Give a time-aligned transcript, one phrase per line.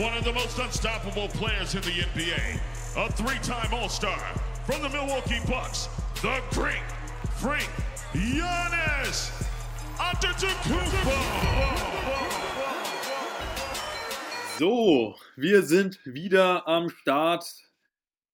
[0.00, 2.58] one of the most unstoppable players in the NBA,
[2.96, 4.18] a three-time All-Star
[4.64, 5.90] from the Milwaukee Bucks,
[6.22, 6.80] the Great
[7.36, 7.68] Freak
[8.14, 9.30] Giannis
[9.98, 11.12] Antetokounmpo.
[14.58, 17.44] So, wir sind wieder am Start.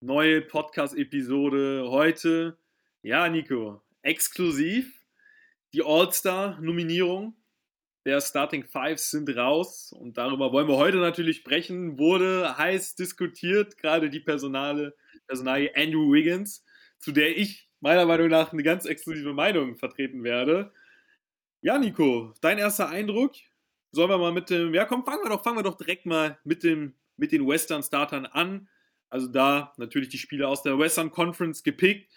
[0.01, 2.57] Neue Podcast-Episode heute.
[3.03, 4.87] Ja, Nico, exklusiv
[5.73, 7.35] die All-Star-Nominierung
[8.07, 11.99] der Starting Fives sind raus und darüber wollen wir heute natürlich sprechen.
[11.99, 14.95] Wurde heiß diskutiert, gerade die Personale,
[15.27, 16.65] Personalie Andrew Wiggins,
[17.01, 20.73] zu der ich meiner Meinung nach eine ganz exklusive Meinung vertreten werde.
[21.63, 23.35] Ja, Nico, dein erster Eindruck?
[23.91, 26.39] Sollen wir mal mit dem, ja komm, fangen wir doch, fangen wir doch direkt mal
[26.45, 28.69] mit dem, mit den Western Startern an.
[29.11, 32.09] Also da natürlich die Spieler aus der Western Conference gepickt.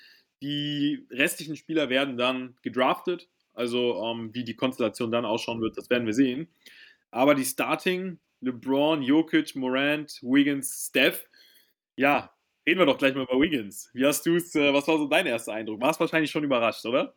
[0.43, 3.27] Die restlichen Spieler werden dann gedraftet
[3.59, 6.47] also ähm, wie die Konstellation dann ausschauen wird, das werden wir sehen.
[7.11, 11.27] Aber die Starting, LeBron, Jokic, Morant, Wiggins, Steph,
[11.97, 12.31] ja,
[12.65, 13.89] reden wir doch gleich mal über Wiggins.
[13.93, 15.81] Wie hast du es, äh, was war so dein erster Eindruck?
[15.81, 17.13] Warst wahrscheinlich schon überrascht, oder?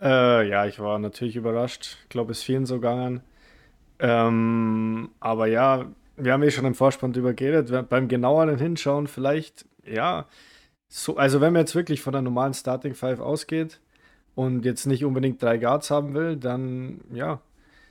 [0.00, 1.96] Äh, ja, ich war natürlich überrascht.
[2.02, 3.22] Ich glaube, es vielen so gegangen.
[3.98, 7.88] Ähm, aber ja, wir haben eh schon im Vorspann drüber geredet.
[7.88, 10.26] Beim genaueren Hinschauen vielleicht, ja,
[10.88, 13.80] so, also wenn man jetzt wirklich von der normalen Starting Five ausgeht,
[14.40, 17.42] und jetzt nicht unbedingt drei Guards haben will, dann ja,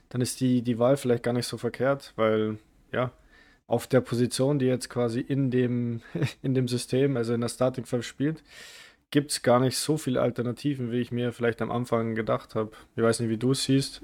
[0.08, 2.58] dann ist die, die Wahl vielleicht gar nicht so verkehrt, weil
[2.92, 3.12] ja,
[3.68, 6.02] auf der Position, die jetzt quasi in dem,
[6.42, 8.42] in dem System, also in der Starting 5 spielt,
[9.12, 12.72] gibt es gar nicht so viele Alternativen, wie ich mir vielleicht am Anfang gedacht habe.
[12.96, 14.02] Ich weiß nicht, wie du es siehst.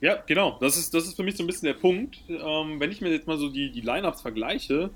[0.00, 0.58] Ja, genau.
[0.60, 2.18] Das ist, das ist für mich so ein bisschen der Punkt.
[2.28, 4.90] Ähm, wenn ich mir jetzt mal so die, die Lineups vergleiche,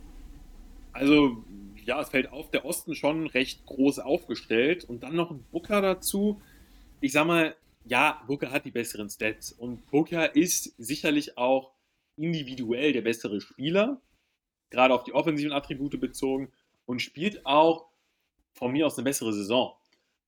[0.93, 1.43] also
[1.91, 5.83] ja, es fällt auf, der Osten schon recht groß aufgestellt und dann noch ein Booker
[5.83, 6.41] dazu.
[7.01, 11.73] Ich sag mal, ja, Booker hat die besseren Stats und Booker ist sicherlich auch
[12.15, 14.01] individuell der bessere Spieler,
[14.71, 16.53] gerade auf die offensiven Attribute bezogen
[16.87, 17.89] und spielt auch
[18.53, 19.75] von mir aus eine bessere Saison.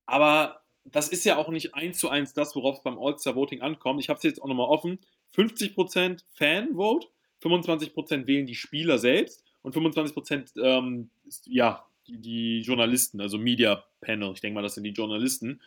[0.05, 4.01] Aber das ist ja auch nicht eins zu eins das, worauf es beim All-Star-Voting ankommt.
[4.01, 4.99] Ich habe es jetzt auch nochmal offen.
[5.37, 7.07] 50% Fan-Vote,
[7.41, 11.11] 25% wählen die Spieler selbst und 25 Prozent, ähm,
[11.47, 14.33] ja, die, die, Journalisten, also Media Panel.
[14.35, 15.61] Ich denke mal, das sind die Journalisten.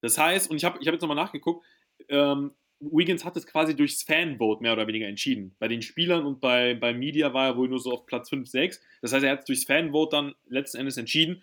[0.00, 1.64] Das heißt, und ich habe ich hab jetzt nochmal nachgeguckt,
[2.08, 5.54] ähm, Wiggins hat es quasi durchs Fanvote mehr oder weniger entschieden.
[5.58, 8.48] Bei den Spielern und bei, bei Media war er wohl nur so auf Platz 5,
[8.48, 8.80] 6.
[9.02, 11.42] Das heißt, er hat es durchs Fanvote dann letzten Endes entschieden.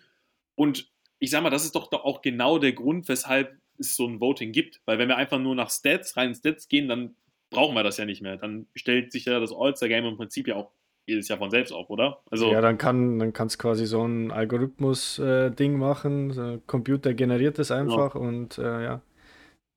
[0.54, 4.20] Und ich sag mal, das ist doch auch genau der Grund, weshalb es so ein
[4.20, 4.80] Voting gibt.
[4.86, 7.16] Weil wenn wir einfach nur nach Stats, rein Stats gehen, dann
[7.50, 8.38] brauchen wir das ja nicht mehr.
[8.38, 10.72] Dann stellt sich ja das All-Star-Game im Prinzip ja auch
[11.06, 12.18] jedes Jahr von selbst auf, oder?
[12.30, 16.34] Also, ja, dann kann dann es quasi so ein Algorithmus-Ding äh, machen.
[16.34, 18.20] Der Computer generiert es einfach ja.
[18.20, 19.00] und äh, ja,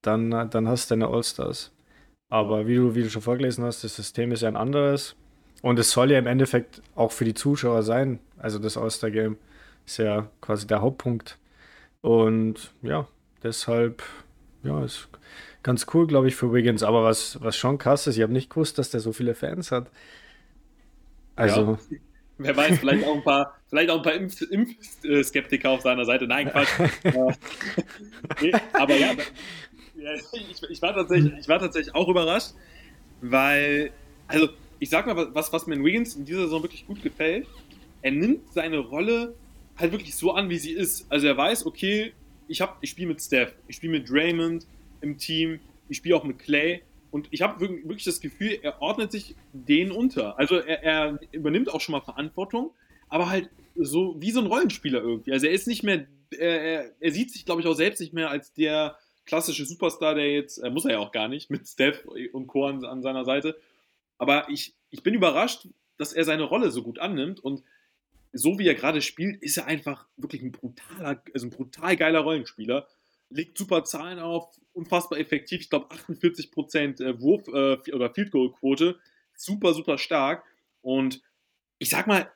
[0.02, 1.72] dann, dann hast du deine Allstars.
[2.30, 5.16] Aber wie du, wie du schon vorgelesen hast, das System ist ja ein anderes.
[5.62, 8.20] Und es soll ja im Endeffekt auch für die Zuschauer sein.
[8.38, 9.38] Also das All-Star-Game
[9.86, 11.38] ist ja quasi der Hauptpunkt.
[12.02, 13.08] Und ja,
[13.44, 14.04] deshalb,
[14.64, 15.10] ja, ist
[15.64, 16.84] ganz cool, glaube ich, für Wiggins.
[16.84, 19.72] Aber was, was schon krass ist, ich habe nicht gewusst, dass der so viele Fans
[19.72, 19.90] hat.
[21.40, 21.78] Also.
[21.90, 21.98] Ja.
[22.42, 26.26] Wer weiß, vielleicht auch ein paar, vielleicht auch ein paar Impf Impfskeptiker auf seiner Seite.
[26.26, 26.70] Nein, Quatsch.
[28.42, 32.52] nee, aber ja, ich, ich, war tatsächlich, ich war tatsächlich auch überrascht,
[33.22, 33.92] weil,
[34.28, 34.48] also
[34.80, 37.46] ich sag mal, was, was mir in Wiggins in dieser Saison wirklich gut gefällt,
[38.02, 39.36] er nimmt seine Rolle
[39.78, 41.06] halt wirklich so an, wie sie ist.
[41.10, 42.14] Also er weiß, okay,
[42.48, 44.66] ich, ich spiele mit Steph, ich spiele mit Draymond
[45.02, 49.12] im Team, ich spiele auch mit Clay und ich habe wirklich das Gefühl, er ordnet
[49.12, 50.38] sich denen unter.
[50.38, 52.72] Also er, er, übernimmt auch schon mal Verantwortung,
[53.08, 55.32] aber halt so wie so ein Rollenspieler irgendwie.
[55.32, 58.30] Also er ist nicht mehr, er, er sieht sich, glaube ich, auch selbst nicht mehr
[58.30, 62.06] als der klassische Superstar, der jetzt, äh, muss er ja auch gar nicht, mit Steph
[62.06, 62.66] und Co.
[62.66, 63.58] an, an seiner Seite.
[64.18, 67.64] Aber ich, ich bin überrascht, dass er seine Rolle so gut annimmt und
[68.32, 72.20] so wie er gerade spielt, ist er einfach wirklich ein brutaler, also ein brutal geiler
[72.20, 72.88] Rollenspieler
[73.30, 75.62] legt super Zahlen auf, unfassbar effektiv.
[75.62, 79.00] Ich glaube 48% äh, Wurf- äh, oder Field Goal Quote.
[79.36, 80.44] Super, super stark.
[80.82, 81.22] Und
[81.78, 82.32] ich sag mal,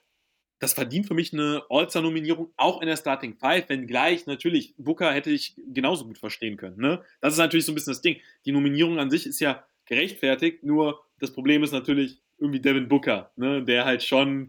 [0.59, 5.29] das verdient für mich eine All-Star-Nominierung, auch in der Starting Five, wenngleich natürlich Booker hätte
[5.29, 6.77] ich genauso gut verstehen können.
[6.79, 7.03] Ne?
[7.19, 8.21] Das ist natürlich so ein bisschen das Ding.
[8.45, 13.31] Die Nominierung an sich ist ja gerechtfertigt, nur das Problem ist natürlich irgendwie Devin Booker,
[13.35, 13.61] ne?
[13.63, 14.47] der halt schon,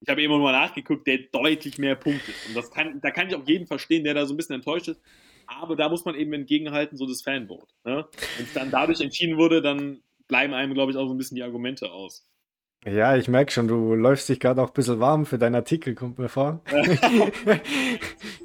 [0.00, 2.32] ich habe immer mal nachgeguckt, der deutlich mehr Punkte.
[2.48, 4.88] Und das kann, da kann ich auch jeden verstehen, der da so ein bisschen enttäuscht
[4.88, 5.00] ist.
[5.46, 7.72] Aber da muss man eben entgegenhalten, so das Fanvote.
[7.84, 8.06] Ne?
[8.36, 11.36] Wenn es dann dadurch entschieden wurde, dann bleiben einem, glaube ich, auch so ein bisschen
[11.36, 12.26] die Argumente aus.
[12.86, 15.94] Ja, ich merke schon, du läufst dich gerade auch ein bisschen warm für deinen Artikel,
[15.94, 16.60] kommt mir vor.
[16.66, 16.90] Können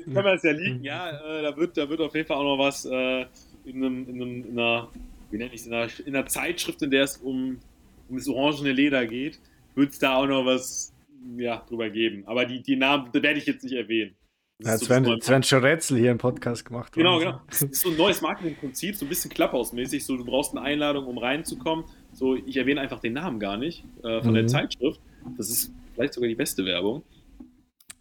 [0.06, 2.57] wir es ja liegen, ja, äh, da, wird, da wird auf jeden Fall auch noch
[2.57, 3.25] was äh,
[3.66, 4.88] in, einem, in, einem, in, einer,
[5.30, 7.60] wie nenne ich in einer, in einer Zeitschrift, in der es um,
[8.07, 9.40] um das orangene Leder geht,
[9.75, 10.94] wird es da auch noch was
[11.38, 12.24] ja, drüber geben.
[12.25, 14.16] Aber die, die Namen werde ich jetzt nicht erwähnen.
[14.62, 16.92] Ja, so werden schon Rätsel hier im Podcast gemacht.
[16.92, 17.40] Genau, genau.
[17.48, 20.06] Das ist so ein neues Marketingprinzip, so ein bisschen Klapphausmäßig.
[20.06, 21.86] So, du brauchst eine Einladung, um reinzukommen.
[22.12, 24.36] So, ich erwähne einfach den Namen gar nicht äh, von mhm.
[24.36, 25.00] der Zeitschrift.
[25.38, 27.04] Das ist vielleicht sogar die beste Werbung.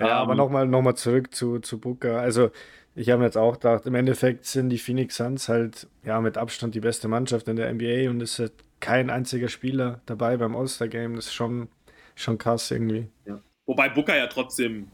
[0.01, 2.21] Ja, ähm, aber nochmal noch mal zurück zu, zu Booker.
[2.21, 2.51] Also,
[2.97, 6.75] ich habe jetzt auch gedacht, im Endeffekt sind die Phoenix Suns halt ja mit Abstand
[6.75, 11.15] die beste Mannschaft in der NBA und es ist kein einziger Spieler dabei beim All-Star-Game.
[11.15, 11.69] Das ist schon,
[12.17, 13.07] schon krass irgendwie.
[13.27, 13.41] Ja.
[13.67, 14.89] Wobei Booker ja trotzdem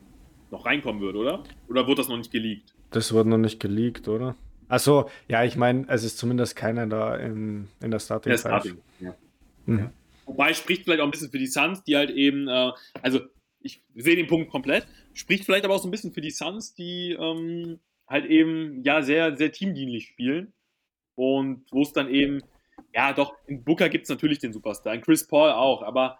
[0.54, 1.44] noch reinkommen wird, oder?
[1.68, 2.74] Oder wird das noch nicht geleakt?
[2.90, 4.36] Das wird noch nicht geleakt, oder?
[4.68, 8.30] Achso, ja, ich meine, es ist zumindest keiner da in, in der Starting.
[8.30, 9.14] Der Starting, ja.
[9.66, 9.78] Mhm.
[9.78, 9.92] ja.
[10.26, 12.70] Wobei spricht vielleicht auch ein bisschen für die Suns, die halt eben, äh,
[13.02, 13.20] also
[13.60, 16.74] ich sehe den Punkt komplett, spricht vielleicht aber auch so ein bisschen für die Suns,
[16.74, 20.52] die ähm, halt eben ja sehr, sehr teamdienlich spielen.
[21.14, 22.42] Und wo es dann eben,
[22.94, 26.18] ja doch, in Booker gibt es natürlich den Superstar, in Chris Paul auch, aber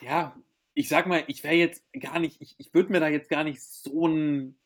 [0.00, 0.36] ja,
[0.78, 3.42] ich sag mal, ich wäre jetzt gar nicht, ich, ich würde mir da jetzt gar
[3.42, 4.56] nicht so einen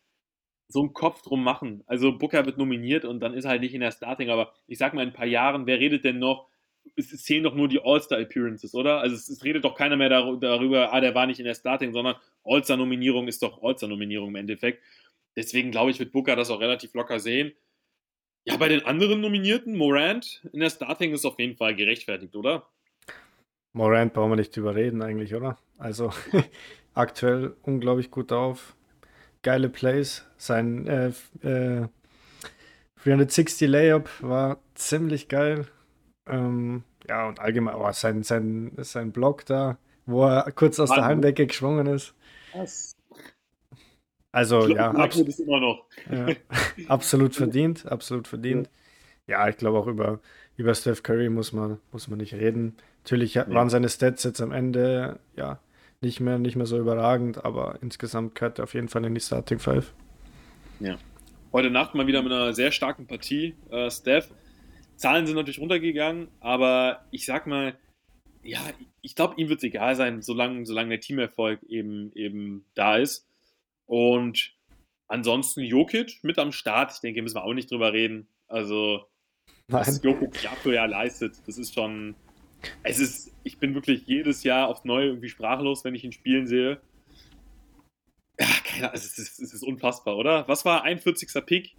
[0.69, 1.85] so Kopf drum machen.
[1.87, 4.77] Also Booker wird nominiert und dann ist er halt nicht in der Starting, aber ich
[4.77, 6.51] sag mal, in ein paar Jahren, wer redet denn noch?
[6.97, 9.01] Es, zählen doch nur die All-Star-Appearances, oder?
[9.01, 11.95] Also es, es, redet doch keiner mehr darüber, ah, der war nicht in der Starting,
[11.95, 14.83] sondern All-Star-Nominierung ist doch All-Star-Nominierung im Endeffekt.
[15.35, 17.53] Deswegen glaube ich, wird Booker das auch relativ locker sehen.
[18.45, 22.69] Ja, bei den anderen Nominierten, Morant in der Starting ist auf jeden Fall gerechtfertigt, oder?
[23.73, 25.59] Morant brauchen wir nicht überreden eigentlich, oder?
[25.79, 26.13] Also
[26.95, 28.77] aktuell unglaublich gut auf.
[29.43, 30.25] Geile Plays.
[30.37, 31.89] Sein äh, äh,
[33.05, 35.67] 360 Layup war ziemlich geil.
[36.27, 40.99] Ähm, ja, und allgemein, oh, sein, sein, sein Block da, wo er kurz aus Mann.
[40.99, 42.15] der Heimdecke geschwungen ist.
[42.55, 42.93] Was?
[44.31, 45.19] Also, glaub, ja, abs
[46.11, 46.37] ja,
[46.89, 48.71] absolut verdient, absolut verdient.
[49.27, 50.21] Ja, ich glaube auch über,
[50.57, 52.77] über Steph Curry muss man, muss man nicht reden.
[53.05, 53.49] Natürlich ja.
[53.49, 55.59] waren seine Stats jetzt am Ende ja
[56.01, 59.21] nicht mehr, nicht mehr so überragend, aber insgesamt gehört er auf jeden Fall in die
[59.21, 59.93] Starting Five.
[60.81, 60.99] Ja.
[61.53, 64.29] Heute Nacht mal wieder mit einer sehr starken Partie, äh, Steph.
[64.97, 67.77] Zahlen sind natürlich runtergegangen, aber ich sag mal,
[68.43, 68.61] ja,
[69.01, 73.27] ich glaube, ihm wird es egal sein, solange, solange der Teamerfolg eben, eben da ist.
[73.87, 74.55] Und
[75.09, 78.27] ansonsten Jokic mit am Start, ich denke, müssen wir auch nicht drüber reden.
[78.49, 79.05] Also,
[79.69, 79.81] Nein.
[79.81, 82.15] was Jokic Jahr für Jahr leistet, das ist schon,
[82.83, 86.47] es ist, ich bin wirklich jedes Jahr aufs Neue irgendwie sprachlos, wenn ich ihn spielen
[86.47, 86.81] sehe.
[88.39, 90.47] Ja, keine Ahnung, es ist, es ist unfassbar, oder?
[90.49, 91.29] Was war 41.
[91.45, 91.77] Pick?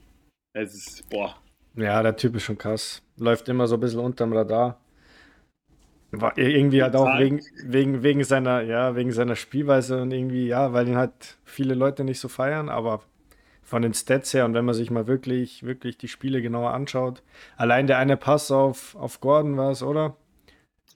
[0.54, 1.36] Es ist, boah.
[1.76, 3.02] Ja, der Typ ist schon krass.
[3.18, 4.80] Läuft immer so ein bisschen unterm Radar.
[6.12, 10.72] War irgendwie halt auch wegen, wegen, wegen seiner, ja, wegen seiner Spielweise und irgendwie, ja,
[10.72, 13.02] weil ihn halt viele Leute nicht so feiern, aber
[13.64, 17.24] von den Stats her und wenn man sich mal wirklich, wirklich die Spiele genauer anschaut,
[17.58, 20.16] allein der eine Pass auf, auf Gordon war es, oder?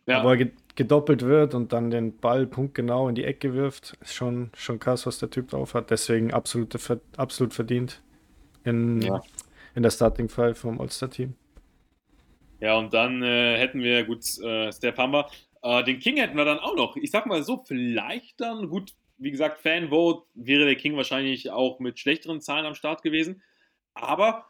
[0.07, 0.24] Ja.
[0.24, 4.51] Wo er gedoppelt wird und dann den Ball punktgenau in die Ecke wirft, ist schon,
[4.56, 5.92] schon krass, was der Typ drauf hat.
[5.92, 6.75] Deswegen absolut,
[7.18, 8.01] absolut verdient
[8.63, 9.21] in, ja.
[9.75, 11.36] in der Starting Five vom All-Star-Team.
[12.59, 15.27] Ja, und dann äh, hätten wir, gut, äh, Steph haben wir.
[15.62, 16.95] Äh, den King hätten wir dann auch noch.
[16.95, 21.80] Ich sag mal so, vielleicht dann, gut, wie gesagt, Fanvote wäre der King wahrscheinlich auch
[21.80, 23.42] mit schlechteren Zahlen am Start gewesen.
[23.94, 24.45] Aber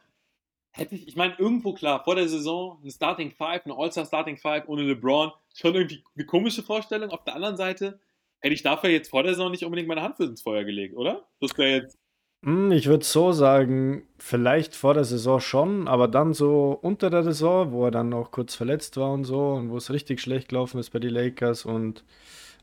[0.78, 4.38] hätte ich, ich meine, irgendwo klar, vor der Saison eine Starting Five, eine All-Star Starting
[4.38, 7.10] Five ohne LeBron, schon irgendwie eine komische Vorstellung.
[7.10, 8.00] Auf der anderen Seite
[8.40, 11.28] hätte ich dafür jetzt vor der Saison nicht unbedingt meine Hand ins Feuer gelegt, oder?
[11.42, 11.98] Das wäre jetzt.
[12.46, 17.24] Hm, ich würde so sagen, vielleicht vor der Saison schon, aber dann so unter der
[17.24, 20.50] Saison, wo er dann noch kurz verletzt war und so und wo es richtig schlecht
[20.50, 22.04] gelaufen ist bei den Lakers und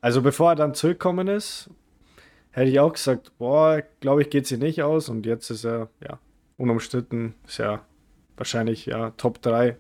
[0.00, 1.71] also bevor er dann zurückgekommen ist,
[2.52, 5.88] hätte ich auch gesagt, boah, glaube ich, geht sie nicht aus und jetzt ist er
[6.00, 6.21] ja
[6.56, 7.85] unumstritten, ist ja
[8.36, 9.76] wahrscheinlich ja Top 3.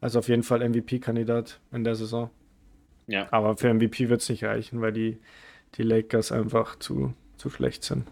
[0.00, 2.30] Also auf jeden Fall MVP-Kandidat in der Saison.
[3.06, 3.28] Ja.
[3.30, 5.18] Aber für MVP wird es nicht reichen, weil die,
[5.76, 8.06] die Lakers einfach zu, zu schlecht sind.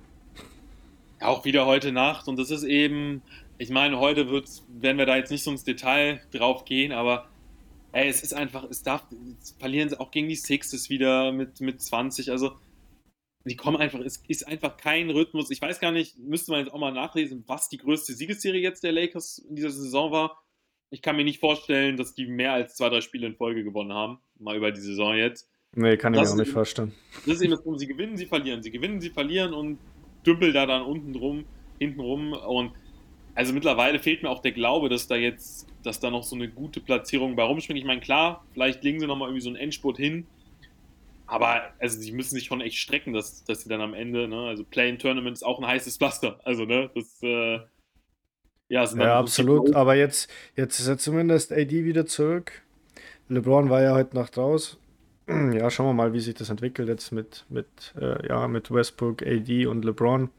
[1.20, 3.22] Auch wieder heute Nacht und das ist eben,
[3.58, 7.28] ich meine, heute wird's, werden wir da jetzt nicht so ins Detail drauf gehen, aber
[7.92, 9.04] ey, es ist einfach, es darf,
[9.58, 12.52] verlieren sie auch gegen die Sixes wieder mit, mit 20, also
[13.44, 15.50] die kommen einfach, es ist einfach kein Rhythmus.
[15.50, 18.84] Ich weiß gar nicht, müsste man jetzt auch mal nachlesen, was die größte Siegesserie jetzt
[18.84, 20.42] der Lakers in dieser Saison war.
[20.90, 23.92] Ich kann mir nicht vorstellen, dass die mehr als zwei, drei Spiele in Folge gewonnen
[23.92, 24.18] haben.
[24.38, 25.48] Mal über die Saison jetzt.
[25.74, 26.92] Nee, kann ich mir auch nicht vorstellen.
[27.24, 27.78] Das ist eben das Problem.
[27.78, 28.62] Sie gewinnen, sie verlieren.
[28.62, 29.78] Sie gewinnen, sie verlieren und
[30.26, 31.44] dümpel da dann unten drum,
[31.78, 32.32] hinten rum.
[32.32, 32.72] Und
[33.34, 36.48] also mittlerweile fehlt mir auch der Glaube, dass da jetzt, dass da noch so eine
[36.48, 37.78] gute Platzierung bei rumspringt.
[37.78, 40.26] Ich meine, klar, vielleicht legen sie nochmal irgendwie so einen Endspurt hin.
[41.30, 44.48] Aber also sie müssen sich schon echt strecken, dass, dass sie dann am Ende, ne,
[44.48, 46.40] also Play-in-Tournament ist auch ein heißes Pflaster.
[46.42, 47.60] Also, ne, das, äh,
[48.68, 49.72] ja, ja absolut.
[49.76, 52.62] Aber jetzt, jetzt ist ja zumindest AD wieder zurück.
[53.28, 54.76] LeBron war ja heute Nacht raus.
[55.28, 59.22] ja, schauen wir mal, wie sich das entwickelt jetzt mit, mit, äh, ja, mit Westbrook,
[59.22, 60.30] AD und LeBron.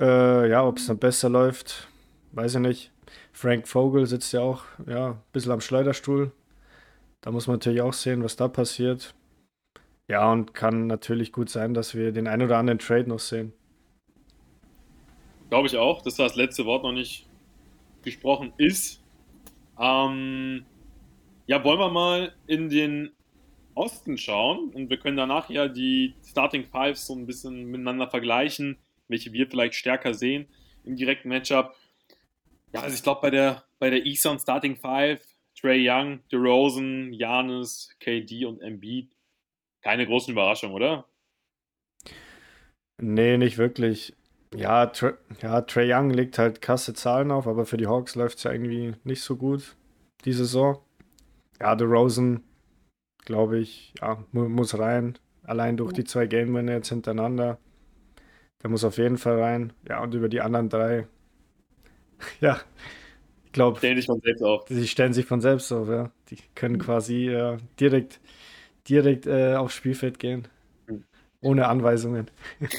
[0.00, 1.88] Äh, ja, ob es dann besser läuft,
[2.32, 2.90] weiß ich nicht.
[3.32, 6.32] Frank Vogel sitzt ja auch ja, ein bisschen am Schleuderstuhl.
[7.20, 9.14] Da muss man natürlich auch sehen, was da passiert.
[10.08, 13.52] Ja, und kann natürlich gut sein, dass wir den ein oder anderen Trade noch sehen.
[15.48, 17.26] Glaube ich auch, dass das letzte Wort noch nicht
[18.02, 19.02] gesprochen ist.
[19.78, 20.64] Ähm,
[21.46, 23.12] ja, wollen wir mal in den
[23.74, 28.78] Osten schauen und wir können danach ja die Starting Fives so ein bisschen miteinander vergleichen,
[29.08, 30.46] welche wir vielleicht stärker sehen
[30.84, 31.74] im direkten Matchup.
[32.72, 35.20] Ja, also ich glaube bei der bei der Eastern Starting Five
[35.58, 39.10] Trey Young, DeRozan, Janis, KD und Embiid
[39.82, 41.06] keine großen Überraschungen, oder?
[43.00, 44.14] Nee, nicht wirklich.
[44.54, 48.38] Ja, Tra ja, Trey Young legt halt krasse Zahlen auf, aber für die Hawks läuft
[48.38, 49.76] es ja irgendwie nicht so gut
[50.24, 50.78] die Saison.
[51.60, 52.42] Ja, DeRozan,
[53.24, 55.18] glaube ich, ja, mu muss rein.
[55.44, 57.58] Allein durch die zwei Game jetzt hintereinander.
[58.62, 59.72] Der muss auf jeden Fall rein.
[59.88, 61.08] Ja, und über die anderen drei.
[62.40, 62.60] ja,
[63.44, 63.78] ich glaube.
[63.78, 64.64] Stellen sich von selbst auf.
[64.66, 66.12] Die stellen sich von selbst auf, ja.
[66.30, 68.20] Die können quasi äh, direkt,
[68.88, 70.48] direkt äh, aufs Spielfeld gehen.
[70.86, 71.04] Hm.
[71.40, 72.30] Ohne Anweisungen.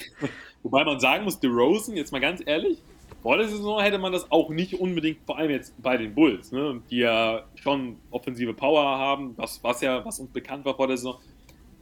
[0.63, 2.81] Wobei man sagen muss, DeRozan, jetzt mal ganz ehrlich,
[3.21, 6.51] vor der Saison hätte man das auch nicht unbedingt, vor allem jetzt bei den Bulls,
[6.51, 10.87] ne, die ja schon offensive Power haben, was, was ja, was uns bekannt war vor
[10.87, 11.19] der Saison.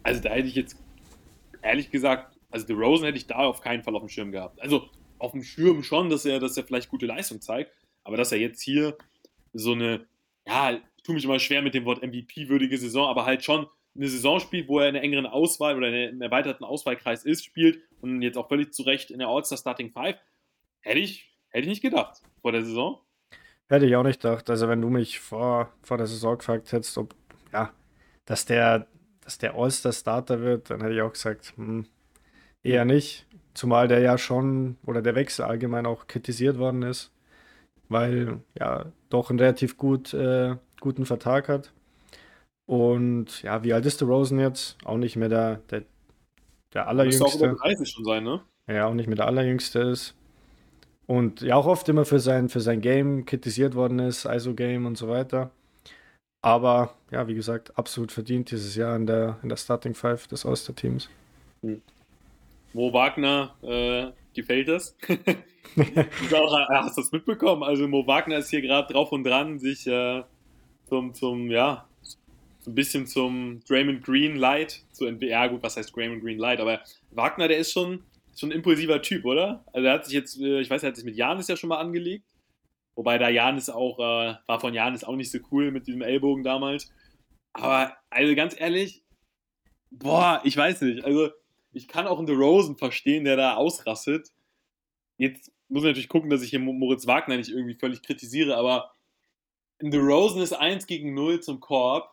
[0.03, 0.77] Also da hätte ich jetzt
[1.61, 4.61] ehrlich gesagt, also The Rosen hätte ich da auf keinen Fall auf dem Schirm gehabt.
[4.61, 7.71] Also auf dem Schirm schon, dass er, dass er vielleicht gute Leistung zeigt,
[8.03, 8.95] aber dass er jetzt hier
[9.53, 10.05] so eine,
[10.47, 14.07] ja, ich tue mich immer schwer mit dem Wort MVP-würdige Saison, aber halt schon eine
[14.07, 17.81] Saison spielt, wo er in einer engeren Auswahl oder in einem erweiterten Auswahlkreis ist, spielt
[17.99, 20.17] und jetzt auch völlig zu Recht in der All-Star Starting Five,
[20.81, 22.99] hätte ich Hätte ich nicht gedacht vor der Saison.
[23.67, 24.49] Hätte ich auch nicht gedacht.
[24.49, 27.13] Also wenn du mich vor, vor der Saison gefragt hättest, ob,
[27.53, 27.71] ja,
[28.25, 28.87] dass der,
[29.21, 31.85] dass der All-Star-Starter wird, dann hätte ich auch gesagt, hm,
[32.63, 33.27] eher nicht.
[33.53, 37.11] Zumal der ja schon, oder der Wechsel allgemein auch kritisiert worden ist,
[37.89, 41.73] weil ja doch einen relativ gut, äh, guten Vertrag hat.
[42.71, 44.77] Und ja, wie alt ist der Rosen jetzt?
[44.85, 45.83] Auch nicht mehr der, der,
[46.73, 47.23] der allerjüngste.
[47.25, 48.41] Müsste auch über 30 schon sein, ne?
[48.65, 50.15] Ja, auch nicht mehr der allerjüngste ist.
[51.05, 54.97] Und ja, auch oft immer für sein, für sein Game kritisiert worden ist, ISO-Game und
[54.97, 55.51] so weiter.
[56.41, 60.45] Aber ja, wie gesagt, absolut verdient dieses Jahr in der, in der Starting Five des
[60.45, 61.09] Oster-Teams.
[61.63, 61.81] Hm.
[62.71, 64.95] Mo Wagner, äh, gefällt das?
[65.09, 67.63] auch, äh, hast du das mitbekommen?
[67.63, 70.23] Also Mo Wagner ist hier gerade drauf und dran, sich äh,
[70.87, 71.85] zum, zum, ja,
[72.67, 75.07] ein bisschen zum Draymond Green Light zu.
[75.07, 76.59] Ja, gut, was heißt Draymond Green Light?
[76.59, 78.03] Aber Wagner, der ist schon,
[78.35, 79.63] schon ein impulsiver Typ, oder?
[79.73, 81.69] Also er hat sich jetzt, äh, ich weiß, er hat sich mit Janis ja schon
[81.69, 82.25] mal angelegt.
[82.95, 86.43] Wobei da Janis auch, äh, war von Janis auch nicht so cool mit diesem Ellbogen
[86.43, 86.91] damals.
[87.53, 89.03] Aber, also ganz ehrlich,
[89.89, 91.03] boah, ich weiß nicht.
[91.03, 91.29] Also,
[91.73, 94.29] ich kann auch einen Rosen verstehen, der da ausrastet.
[95.17, 98.93] Jetzt muss ich natürlich gucken, dass ich hier Moritz Wagner nicht irgendwie völlig kritisiere, aber
[99.79, 102.10] in The Rosen ist 1 gegen 0 zum Korb.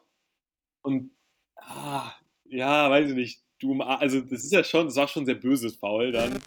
[0.82, 1.10] Und,
[1.56, 2.12] ah,
[2.44, 5.76] ja, weiß ich nicht du, also das ist ja schon, das war schon sehr böses
[5.76, 6.38] Foul dann.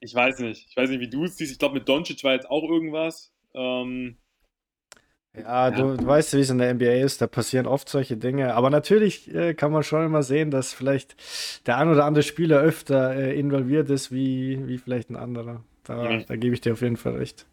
[0.00, 0.66] Ich weiß nicht.
[0.68, 1.52] Ich weiß nicht, wie du es siehst.
[1.52, 3.32] Ich glaube, mit Doncic war jetzt auch irgendwas.
[3.54, 4.16] Ähm,
[5.36, 8.54] ja, du, du, weißt, wie es in der NBA ist, da passieren oft solche Dinge.
[8.54, 11.16] Aber natürlich äh, kann man schon immer sehen, dass vielleicht
[11.66, 15.62] der ein oder andere Spieler öfter äh, involviert ist, wie, wie vielleicht ein anderer.
[15.84, 16.24] Da, mhm.
[16.26, 17.46] da gebe ich dir auf jeden Fall recht.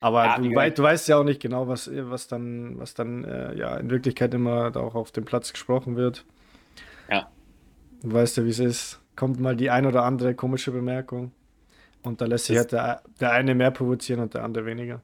[0.00, 3.24] Aber ja, du, wei du, weißt ja auch nicht genau, was, was dann, was dann
[3.24, 6.24] äh, ja in Wirklichkeit immer da auch auf dem Platz gesprochen wird.
[7.10, 7.30] Ja.
[8.02, 9.00] Du weißt ja, wie es ist.
[9.14, 11.32] Kommt mal die ein oder andere komische Bemerkung.
[12.02, 15.02] Und da lässt sich halt der, der eine mehr provozieren und der andere weniger.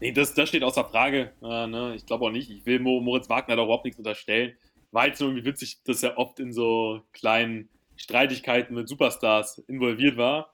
[0.00, 1.30] Nee, das, das steht außer Frage.
[1.40, 1.94] Äh, ne?
[1.94, 2.50] Ich glaube auch nicht.
[2.50, 4.56] Ich will Moritz Wagner da überhaupt nichts unterstellen.
[4.90, 10.16] War jetzt nur irgendwie witzig, dass er oft in so kleinen Streitigkeiten mit Superstars involviert
[10.16, 10.52] war.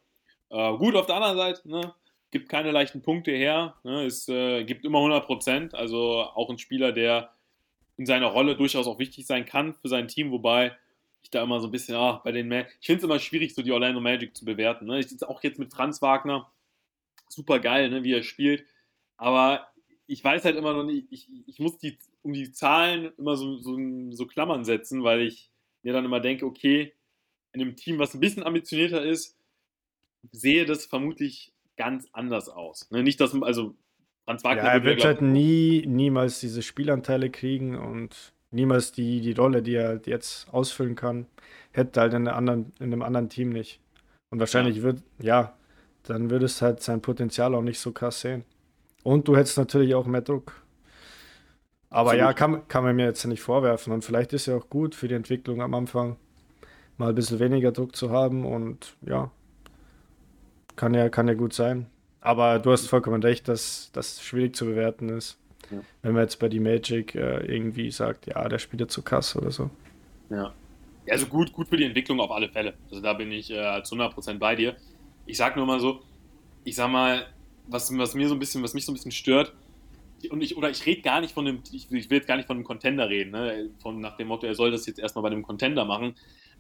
[0.50, 1.94] Äh, gut, auf der anderen Seite, ne?
[2.30, 3.76] Gibt keine leichten Punkte her.
[3.84, 4.04] Ne?
[4.04, 5.74] Es äh, gibt immer 100 Prozent.
[5.74, 7.32] Also auch ein Spieler, der
[7.96, 10.76] in seiner Rolle durchaus auch wichtig sein kann für sein Team, wobei
[11.22, 13.62] ich da immer so ein bisschen, ah, bei den, ich finde es immer schwierig, so
[13.62, 14.86] die Orlando Magic zu bewerten.
[14.86, 15.00] Ne?
[15.00, 16.50] Ich auch jetzt mit Franz Wagner,
[17.28, 18.64] super geil, ne, wie er spielt,
[19.16, 19.68] aber
[20.06, 23.58] ich weiß halt immer noch nicht, ich, ich muss die, um die Zahlen immer so,
[23.58, 23.76] so,
[24.10, 25.50] so Klammern setzen, weil ich
[25.82, 26.94] mir dann immer denke, okay,
[27.52, 29.36] in einem Team, was ein bisschen ambitionierter ist,
[30.32, 32.90] sehe das vermutlich ganz anders aus.
[32.90, 33.02] Ne?
[33.02, 33.74] Nicht, dass, also
[34.26, 39.32] Franz Wagner ja, er wird halt nie, niemals diese Spielanteile kriegen und niemals die, die
[39.32, 41.26] Rolle, die er jetzt ausfüllen kann,
[41.72, 43.80] hätte halt in, anderen, in einem anderen Team nicht.
[44.30, 44.82] Und wahrscheinlich ja.
[44.82, 45.54] wird, ja,
[46.02, 48.44] dann würdest halt sein Potenzial auch nicht so krass sehen.
[49.02, 50.62] Und du hättest natürlich auch mehr Druck.
[51.90, 53.92] Aber ja, kann, kann man mir jetzt nicht vorwerfen.
[53.92, 56.16] Und vielleicht ist ja auch gut für die Entwicklung am Anfang,
[56.98, 58.44] mal ein bisschen weniger Druck zu haben.
[58.44, 59.30] Und ja,
[60.78, 61.86] kann ja, kann ja gut sein.
[62.20, 65.38] Aber du hast vollkommen recht, dass das schwierig zu bewerten ist.
[65.70, 65.80] Ja.
[66.02, 69.36] Wenn man jetzt bei die Magic äh, irgendwie sagt, ja, der spielt ja zu krass
[69.36, 69.70] oder so.
[70.30, 70.52] Ja.
[71.10, 72.74] Also gut, gut für die Entwicklung auf alle Fälle.
[72.90, 74.76] Also da bin ich äh, zu 100% bei dir.
[75.26, 76.00] Ich sag nur mal so,
[76.64, 77.26] ich sag mal,
[77.66, 79.52] was, was mir so ein bisschen, was mich so ein bisschen stört,
[80.30, 82.46] und ich, oder ich rede gar nicht von dem, ich, ich, will jetzt gar nicht
[82.46, 83.70] von einem Contender reden, ne?
[83.80, 86.14] von, nach dem Motto, er soll das jetzt erstmal bei einem Contender machen.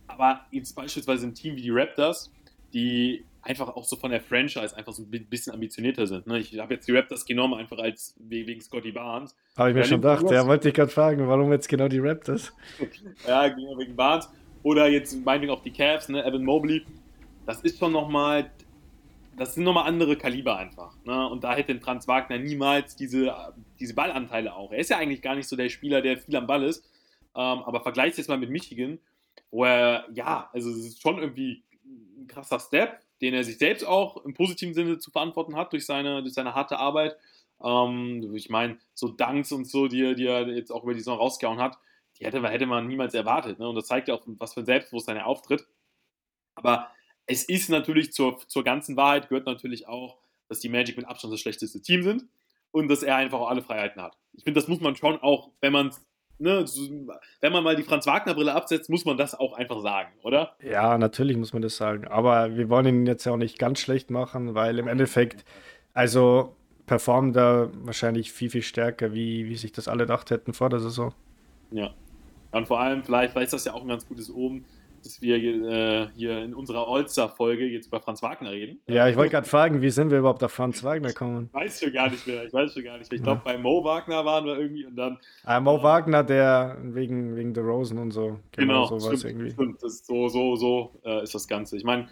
[0.06, 2.30] Aber jetzt beispielsweise ein Team wie die Raptors,
[2.72, 6.26] die einfach auch so von der Franchise einfach so ein bisschen ambitionierter sind.
[6.26, 6.38] Ne?
[6.38, 9.34] Ich habe jetzt die Raptors genommen, einfach als wegen Scotty Barnes.
[9.56, 12.52] Habe ich mir schon gedacht, ja, wollte ich gerade fragen, warum jetzt genau die Raptors?
[13.26, 14.28] ja, wegen Barnes.
[14.62, 16.24] Oder jetzt meinetwegen auch die Cavs, ne?
[16.24, 16.84] Evan Mobley.
[17.46, 18.50] Das ist schon nochmal,
[19.36, 20.94] das sind nochmal andere Kaliber einfach.
[21.04, 21.28] Ne?
[21.28, 23.34] Und da hätte Franz Wagner niemals diese,
[23.80, 24.72] diese Ballanteile auch.
[24.72, 26.84] Er ist ja eigentlich gar nicht so der Spieler, der viel am Ball ist.
[27.34, 28.98] Ähm, aber vergleicht es jetzt mal mit Michigan,
[29.50, 31.62] wo er, ja, also es ist schon irgendwie
[32.18, 35.86] ein krasser Step, den er sich selbst auch im positiven Sinne zu verantworten hat durch
[35.86, 37.16] seine, durch seine harte Arbeit.
[37.62, 41.18] Ähm, ich meine, so Danks und so, die, die er jetzt auch über die Saison
[41.18, 41.78] rausgehauen hat,
[42.18, 43.58] die hätte, hätte man niemals erwartet.
[43.58, 43.68] Ne?
[43.68, 45.66] Und das zeigt ja auch, was für ein Selbstbewusstsein er auftritt.
[46.54, 46.90] Aber
[47.26, 51.32] es ist natürlich zur, zur ganzen Wahrheit, gehört natürlich auch, dass die Magic mit Abstand
[51.32, 52.24] das schlechteste Team sind
[52.70, 54.16] und dass er einfach auch alle Freiheiten hat.
[54.32, 55.94] Ich finde, das muss man schon auch, wenn man
[56.40, 56.64] Ne,
[57.40, 60.54] wenn man mal die Franz-Wagner-Brille absetzt, muss man das auch einfach sagen, oder?
[60.62, 62.06] Ja, natürlich muss man das sagen.
[62.06, 65.44] Aber wir wollen ihn jetzt ja auch nicht ganz schlecht machen, weil im Endeffekt,
[65.94, 66.54] also
[66.86, 70.78] performt er wahrscheinlich viel, viel stärker, wie, wie sich das alle gedacht hätten vor der
[70.78, 71.12] Saison.
[71.72, 71.90] Ja.
[72.52, 74.64] Und vor allem, vielleicht, vielleicht ist das ja auch ein ganz gutes Oben
[75.02, 78.80] dass wir äh, hier in unserer All-Star-Folge jetzt über Franz Wagner reden.
[78.86, 81.48] Ja, ich wollte gerade fragen, wie sind wir überhaupt auf Franz Wagner gekommen?
[81.52, 82.44] Weiß ich gar nicht mehr.
[82.44, 83.18] Ich weiß schon gar nicht mehr.
[83.18, 85.18] Ich glaube, bei Mo Wagner waren wir irgendwie und dann.
[85.44, 88.38] Ah, Mo äh, Wagner, der wegen, wegen The Rosen und so.
[88.52, 89.50] Genau, genau sowas stimmt, irgendwie.
[89.52, 89.80] Stimmt.
[89.80, 91.76] So, so, so äh, ist das Ganze.
[91.76, 92.08] Ich meine,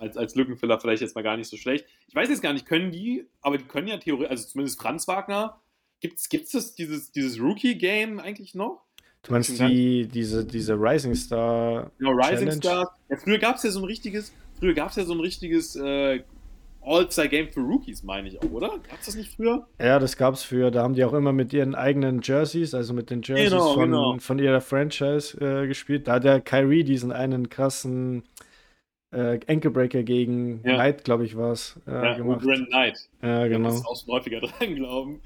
[0.00, 1.86] als, als Lückenfüller vielleicht jetzt mal gar nicht so schlecht.
[2.08, 5.06] Ich weiß jetzt gar nicht, können die, aber die können ja theoretisch, also zumindest Franz
[5.08, 5.60] Wagner,
[6.00, 6.28] gibt es
[6.74, 8.82] dieses, dieses Rookie-Game eigentlich noch?
[9.22, 11.90] Du meinst die, diese, diese Rising Star.
[11.98, 12.96] Genau, Rising Star.
[13.08, 15.76] Ja, früher gab es ja so ein richtiges, früher gab es ja so ein richtiges
[15.76, 16.20] äh,
[16.82, 18.68] All-Star-Game für Rookies, meine ich auch, oder?
[18.68, 19.66] Gab es das nicht früher?
[19.78, 20.70] Ja, das gab es früher.
[20.70, 23.90] Da haben die auch immer mit ihren eigenen Jerseys, also mit den Jerseys genau, von,
[23.90, 24.18] genau.
[24.18, 26.08] von ihrer Franchise äh, gespielt.
[26.08, 28.22] Da hat der Kyrie diesen einen krassen
[29.12, 30.76] äh, Ankle-Breaker gegen ja.
[30.76, 31.78] Knight, glaube ich, war es.
[31.86, 32.40] Äh, ja, gemacht.
[32.40, 33.08] Brand Knight.
[33.22, 33.68] Ja, genau.
[33.74, 35.20] Ich muss auch häufiger dran glauben.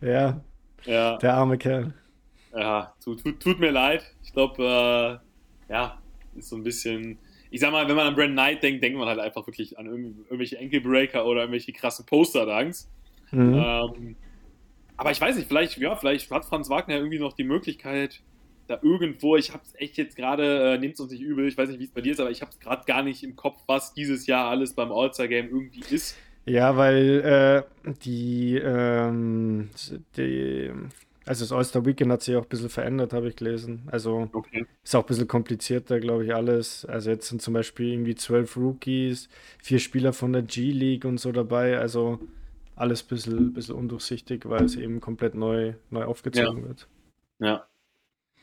[0.00, 0.40] ja.
[0.86, 1.18] ja.
[1.18, 1.92] Der arme Kerl.
[2.54, 4.04] Ja, tut, tut, tut mir leid.
[4.22, 5.20] Ich glaube,
[5.68, 5.98] äh, ja,
[6.36, 7.18] ist so ein bisschen.
[7.50, 9.86] Ich sag mal, wenn man an Brand Knight denkt, denkt man halt einfach wirklich an
[9.86, 12.88] irgendwelche Enkelbreaker oder irgendwelche krassen Poster-Dunks.
[13.32, 13.54] Mhm.
[13.54, 14.16] Ähm,
[14.96, 18.20] aber ich weiß nicht, vielleicht, ja, vielleicht hat Franz Wagner irgendwie noch die Möglichkeit,
[18.66, 21.70] da irgendwo, ich hab's echt jetzt gerade, äh, nehmt es uns nicht übel, ich weiß
[21.70, 23.94] nicht, wie es bei dir ist, aber ich hab's gerade gar nicht im Kopf, was
[23.94, 26.16] dieses Jahr alles beim All-Star-Game irgendwie ist.
[26.46, 29.70] Ja, weil äh, die, ähm,
[30.16, 30.70] die
[31.30, 33.88] also das All-Star Weekend hat sich auch ein bisschen verändert, habe ich gelesen.
[33.92, 34.66] Also okay.
[34.82, 36.84] ist auch ein bisschen komplizierter, glaube ich, alles.
[36.84, 39.28] Also jetzt sind zum Beispiel irgendwie zwölf Rookies,
[39.62, 41.78] vier Spieler von der G-League und so dabei.
[41.78, 42.18] Also
[42.74, 46.68] alles ein bisschen, bisschen undurchsichtig, weil es eben komplett neu, neu aufgezogen ja.
[46.68, 46.88] wird.
[47.38, 47.64] Ja.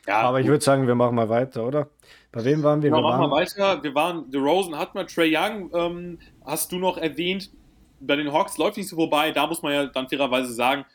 [0.06, 0.46] ja Aber gut.
[0.46, 1.90] ich würde sagen, wir machen mal weiter, oder?
[2.32, 2.88] Bei wem waren wir?
[2.88, 3.82] Ja, wir machen wir weiter.
[3.82, 7.50] Wir waren, The Rosen hat mal Trey Young, ähm, hast du noch erwähnt.
[8.00, 9.30] Bei den Hawks läuft nicht so vorbei.
[9.30, 10.86] Da muss man ja dann fairerweise sagen,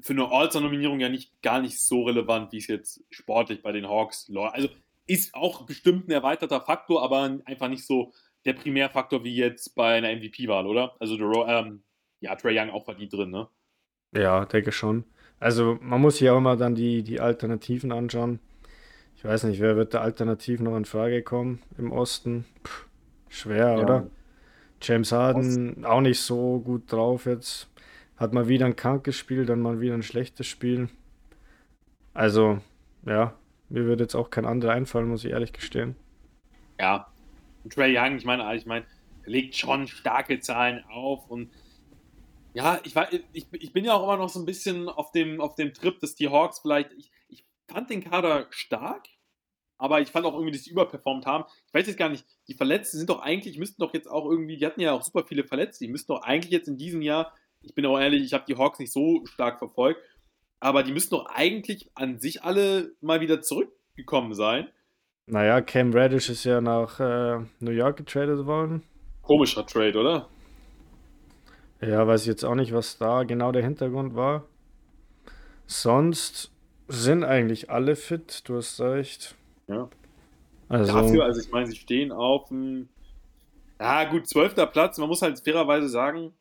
[0.00, 3.88] für eine All-Star-Nominierung ja nicht gar nicht so relevant, wie es jetzt sportlich bei den
[3.88, 4.54] Hawks läuft.
[4.54, 4.68] Also
[5.06, 8.12] ist auch bestimmt ein erweiterter Faktor, aber einfach nicht so
[8.44, 10.94] der Primärfaktor wie jetzt bei einer MVP-Wahl, oder?
[11.00, 11.82] Also der, ähm,
[12.20, 13.48] ja, Trey Young auch verdient drin, ne?
[14.12, 15.04] Ja, denke schon.
[15.40, 18.40] Also man muss hier auch mal dann die, die Alternativen anschauen.
[19.16, 22.44] Ich weiß nicht, wer wird da alternativ noch in Frage kommen im Osten?
[22.62, 22.86] Puh,
[23.28, 23.78] schwer, ja.
[23.78, 24.06] oder?
[24.80, 25.86] James Harden Ost.
[25.86, 27.68] auch nicht so gut drauf jetzt.
[28.18, 30.88] Hat mal wieder ein krankes Spiel, dann mal wieder ein schlechtes Spiel.
[32.14, 32.60] Also,
[33.06, 35.94] ja, mir würde jetzt auch kein anderer einfallen, muss ich ehrlich gestehen.
[36.80, 37.12] Ja,
[37.62, 38.86] und Trey Young, ich meine, ich meine,
[39.24, 41.50] legt schon starke Zahlen auf und
[42.54, 45.40] ja, ich, war, ich, ich bin ja auch immer noch so ein bisschen auf dem,
[45.40, 49.06] auf dem Trip, dass die Hawks vielleicht, ich, ich fand den Kader stark,
[49.76, 51.44] aber ich fand auch irgendwie, dass sie überperformt haben.
[51.68, 54.56] Ich weiß jetzt gar nicht, die Verletzten sind doch eigentlich, müssten doch jetzt auch irgendwie,
[54.56, 57.32] die hatten ja auch super viele Verletzte, die müssten doch eigentlich jetzt in diesem Jahr
[57.68, 60.00] ich bin auch ehrlich, ich habe die Hawks nicht so stark verfolgt,
[60.58, 64.68] aber die müssten doch eigentlich an sich alle mal wieder zurückgekommen sein.
[65.26, 68.82] Naja, Cam Reddish ist ja nach äh, New York getradet worden.
[69.20, 70.28] Komischer Trade, oder?
[71.82, 74.44] Ja, weiß ich jetzt auch nicht, was da genau der Hintergrund war.
[75.66, 76.50] sonst
[76.88, 79.34] sind eigentlich alle fit, du hast recht.
[79.66, 79.90] Ja.
[80.70, 82.88] Also, Dafür, also ich meine, sie stehen auf dem,
[83.78, 84.96] ja gut, zwölfter Platz.
[84.96, 86.32] Man muss halt fairerweise sagen,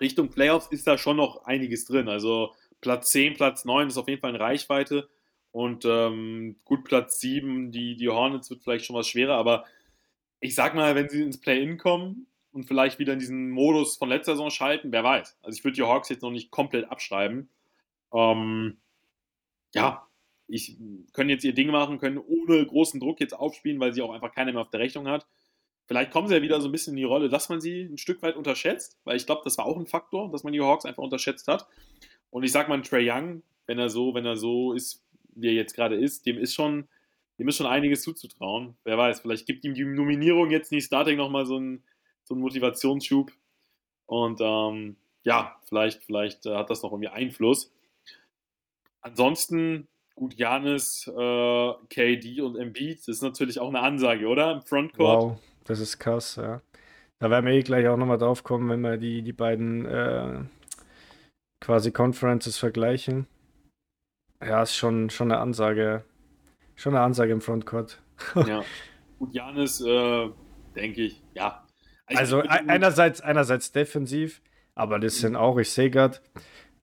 [0.00, 2.08] Richtung Playoffs ist da schon noch einiges drin.
[2.08, 5.08] Also Platz 10, Platz 9 ist auf jeden Fall in Reichweite.
[5.52, 9.64] Und ähm, gut, Platz 7, die, die Hornets wird vielleicht schon was schwerer, aber
[10.40, 14.10] ich sag mal, wenn sie ins Play-In kommen und vielleicht wieder in diesen Modus von
[14.10, 15.38] letzter Saison schalten, wer weiß.
[15.42, 17.48] Also ich würde die Hawks jetzt noch nicht komplett abschreiben.
[18.12, 18.76] Ähm,
[19.74, 20.06] ja,
[20.46, 20.76] ich
[21.12, 24.32] können jetzt ihr Ding machen, können ohne großen Druck jetzt aufspielen, weil sie auch einfach
[24.32, 25.26] keiner mehr auf der Rechnung hat.
[25.86, 27.98] Vielleicht kommen sie ja wieder so ein bisschen in die Rolle, dass man sie ein
[27.98, 30.84] Stück weit unterschätzt, weil ich glaube, das war auch ein Faktor, dass man die Hawks
[30.84, 31.66] einfach unterschätzt hat.
[32.30, 35.54] Und ich sag mal, Trey Young, wenn er so, wenn er so ist, wie er
[35.54, 36.88] jetzt gerade ist, dem ist schon,
[37.38, 38.76] dem ist schon einiges zuzutrauen.
[38.82, 41.84] Wer weiß, vielleicht gibt ihm die Nominierung jetzt nicht Starting nochmal so einen,
[42.24, 43.30] so einen Motivationsschub.
[44.06, 47.72] Und ähm, ja, vielleicht, vielleicht äh, hat das noch irgendwie Einfluss.
[49.02, 54.50] Ansonsten, gut, Janis, äh, KD und Embiid, das ist natürlich auch eine Ansage, oder?
[54.50, 55.22] Im Frontcourt.
[55.22, 56.62] Wow, das ist krass, ja.
[57.18, 60.40] Da werden wir eh gleich auch nochmal drauf kommen, wenn wir die, die beiden äh,
[61.60, 63.26] quasi Conferences vergleichen.
[64.44, 66.04] Ja, ist schon, schon eine Ansage.
[66.74, 68.02] Schon eine Ansage im Frontcourt.
[68.46, 68.62] ja.
[69.18, 70.28] Gut, Janis, äh,
[70.74, 71.64] denke ich, ja.
[72.06, 74.42] Also, also einerseits, einerseits defensiv,
[74.74, 76.18] aber das sind auch, ich sehe gerade,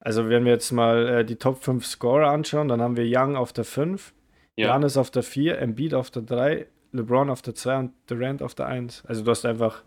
[0.00, 3.36] also wenn wir jetzt mal äh, die Top 5 Scorer anschauen, dann haben wir Young
[3.36, 4.12] auf der 5,
[4.56, 4.66] ja.
[4.66, 8.54] Janis auf der 4, Embiid auf der 3, LeBron auf der 2 und Durant auf
[8.54, 9.04] der 1.
[9.06, 9.82] Also du hast einfach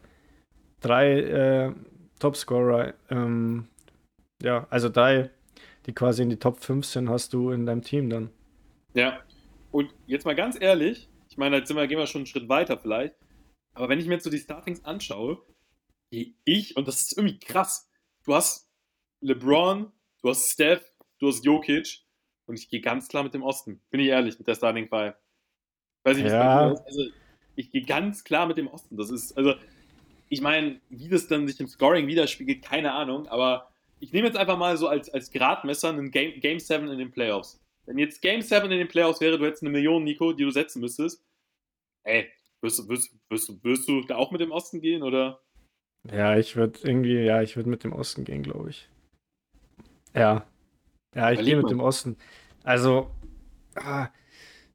[0.81, 1.73] drei äh,
[2.19, 3.67] Topscorer, ähm,
[4.41, 5.29] ja, also drei,
[5.85, 8.29] die quasi in die Top 5 sind, hast du in deinem Team dann.
[8.93, 9.19] Ja,
[9.71, 12.77] und jetzt mal ganz ehrlich, ich meine, jetzt wir, gehen wir schon einen Schritt weiter
[12.77, 13.15] vielleicht,
[13.73, 15.39] aber wenn ich mir jetzt so die Startings anschaue,
[16.11, 17.89] gehe ich, und das ist irgendwie krass,
[18.23, 18.69] du hast
[19.21, 19.91] LeBron,
[20.21, 20.83] Du hast Steph,
[21.19, 22.01] du hast Jokic
[22.47, 23.81] und ich gehe ganz klar mit dem Osten.
[23.91, 25.15] Bin ich ehrlich, mit der Starting Five.
[26.07, 26.71] Weiß ich, wie ja.
[26.71, 27.03] es Also,
[27.57, 28.95] ich gehe ganz klar mit dem Osten.
[28.95, 29.55] Das ist, also,
[30.29, 34.37] ich meine, wie das dann sich im Scoring widerspiegelt, keine Ahnung, aber ich nehme jetzt
[34.37, 37.59] einfach mal so als, als Gradmesser einen Game, Game 7 in den Playoffs.
[37.85, 40.49] Wenn jetzt Game 7 in den Playoffs wäre, du hättest eine Million, Nico, die du
[40.51, 41.25] setzen müsstest,
[42.05, 42.29] ey,
[42.61, 45.41] wirst, wirst, wirst, wirst du da auch mit dem Osten gehen, oder?
[46.09, 48.87] Ja, ich würde irgendwie, ja, ich würde mit dem Osten gehen, glaube ich.
[50.13, 50.47] Ja.
[51.13, 52.15] Ja, ich gehe mit dem Osten.
[52.63, 53.11] Also,
[53.75, 54.07] ah,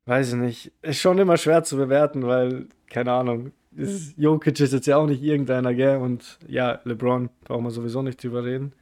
[0.06, 0.72] weiß ich nicht.
[0.82, 5.06] Ist schon immer schwer zu bewerten, weil, keine Ahnung, ist, Jokic ist jetzt ja auch
[5.06, 5.96] nicht irgendeiner, gell?
[5.96, 8.72] Und ja, LeBron brauchen wir sowieso nicht drüber reden.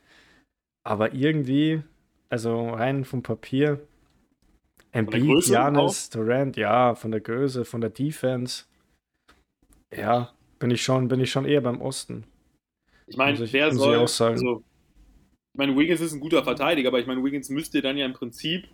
[0.82, 1.82] Aber irgendwie,
[2.28, 3.80] also rein vom Papier,
[4.92, 8.64] Embiid, Janis, Durant, ja, von der Größe, von der Defense,
[9.94, 12.24] ja, bin ich schon, bin ich schon eher beim Osten.
[13.06, 14.64] Ich meine, wer soll, also,
[15.52, 18.12] ich meine, Wiggins ist ein guter Verteidiger, aber ich meine, Wiggins müsste dann ja im
[18.12, 18.68] Prinzip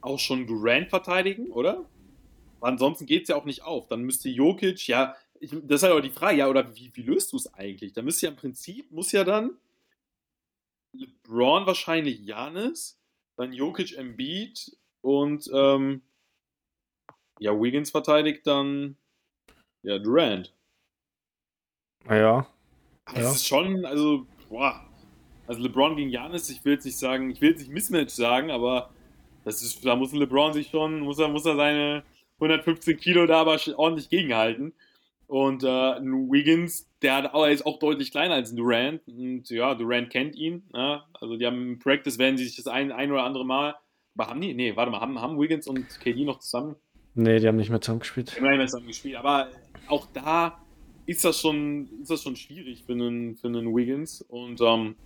[0.00, 1.84] auch schon Durant verteidigen, oder?
[2.60, 3.88] Ansonsten geht es ja auch nicht auf.
[3.88, 7.02] Dann müsste Jokic, ja, ich, das ist halt auch die Frage, ja, oder wie, wie
[7.02, 7.92] löst du es eigentlich?
[7.92, 9.56] Da müsste ja im Prinzip, muss ja dann
[10.92, 12.98] LeBron wahrscheinlich Janis,
[13.36, 16.02] dann Jokic Embiid und ähm,
[17.38, 18.96] ja, Wiggins verteidigt dann
[19.82, 20.54] ja, Durant.
[22.08, 22.46] Ja.
[23.06, 23.30] Das ja.
[23.32, 24.86] ist schon, also, boah,
[25.46, 28.50] also LeBron gegen Janis, ich will jetzt nicht sagen, ich will jetzt nicht Mismatch sagen,
[28.50, 28.90] aber
[29.44, 32.02] das ist, da muss LeBron sich schon, muss er, muss er seine
[32.40, 34.72] 115 Kilo da aber ordentlich gegenhalten.
[35.26, 39.00] Und äh, Wiggins, der hat auch, ist auch deutlich kleiner als Durant.
[39.06, 40.64] Und ja, Durant kennt ihn.
[40.74, 41.06] Ja?
[41.12, 43.76] Also die haben im Practice, werden sie sich das ein, ein oder andere Mal.
[44.16, 44.54] Aber haben die?
[44.54, 46.74] Nee, warte mal, haben, haben Wiggins und KD noch zusammen?
[47.14, 48.32] Nee, die haben nicht mehr zusammen gespielt.
[48.32, 49.16] Die haben nicht mehr zusammen gespielt.
[49.16, 49.50] Aber
[49.86, 50.60] auch da
[51.06, 54.22] ist das schon, ist das schon schwierig für einen, für einen Wiggins.
[54.22, 54.96] Und ähm,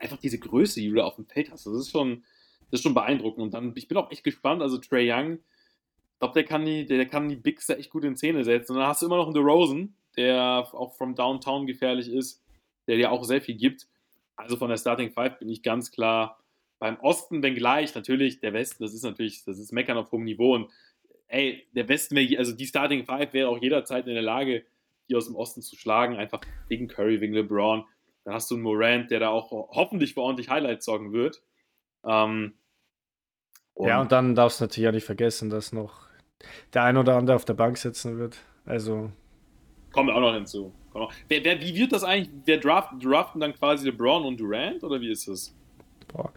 [0.00, 2.24] einfach diese Größe, die du da auf dem Feld hast, das ist schon,
[2.70, 3.42] das ist schon beeindruckend.
[3.42, 6.86] Und dann, ich bin auch echt gespannt, also Trey Young, ich glaube, der kann die,
[6.86, 8.72] der, kann die Bigs da echt gut in Szene setzen.
[8.72, 12.42] Und dann hast du immer noch einen DeRozan, der auch vom Downtown gefährlich ist,
[12.86, 13.86] der dir auch sehr viel gibt.
[14.34, 16.38] Also von der Starting Five bin ich ganz klar
[16.78, 20.54] beim Osten, wenngleich natürlich der Westen, das ist natürlich, das ist Meckern auf hohem Niveau.
[20.54, 20.70] Und
[21.28, 24.64] ey, der Westen wäre, also die Starting Five wäre auch jederzeit in der Lage,
[25.08, 27.84] die aus dem Osten zu schlagen, einfach wegen Curry, wegen LeBron.
[28.24, 31.42] Dann hast du einen Morant, der da auch hoffentlich für ordentlich Highlights sorgen wird.
[32.06, 32.54] Ähm,
[33.74, 36.06] und ja, und dann darfst du natürlich auch nicht vergessen, dass noch
[36.72, 38.38] der ein oder andere auf der Bank sitzen wird.
[38.64, 39.10] Also.
[39.92, 40.72] Kommen wir auch noch hinzu.
[41.28, 42.30] Wer, wer, wie wird das eigentlich?
[42.44, 45.54] Wer draft, draften dann quasi LeBron und Durant oder wie ist das?
[46.08, 46.32] Boah.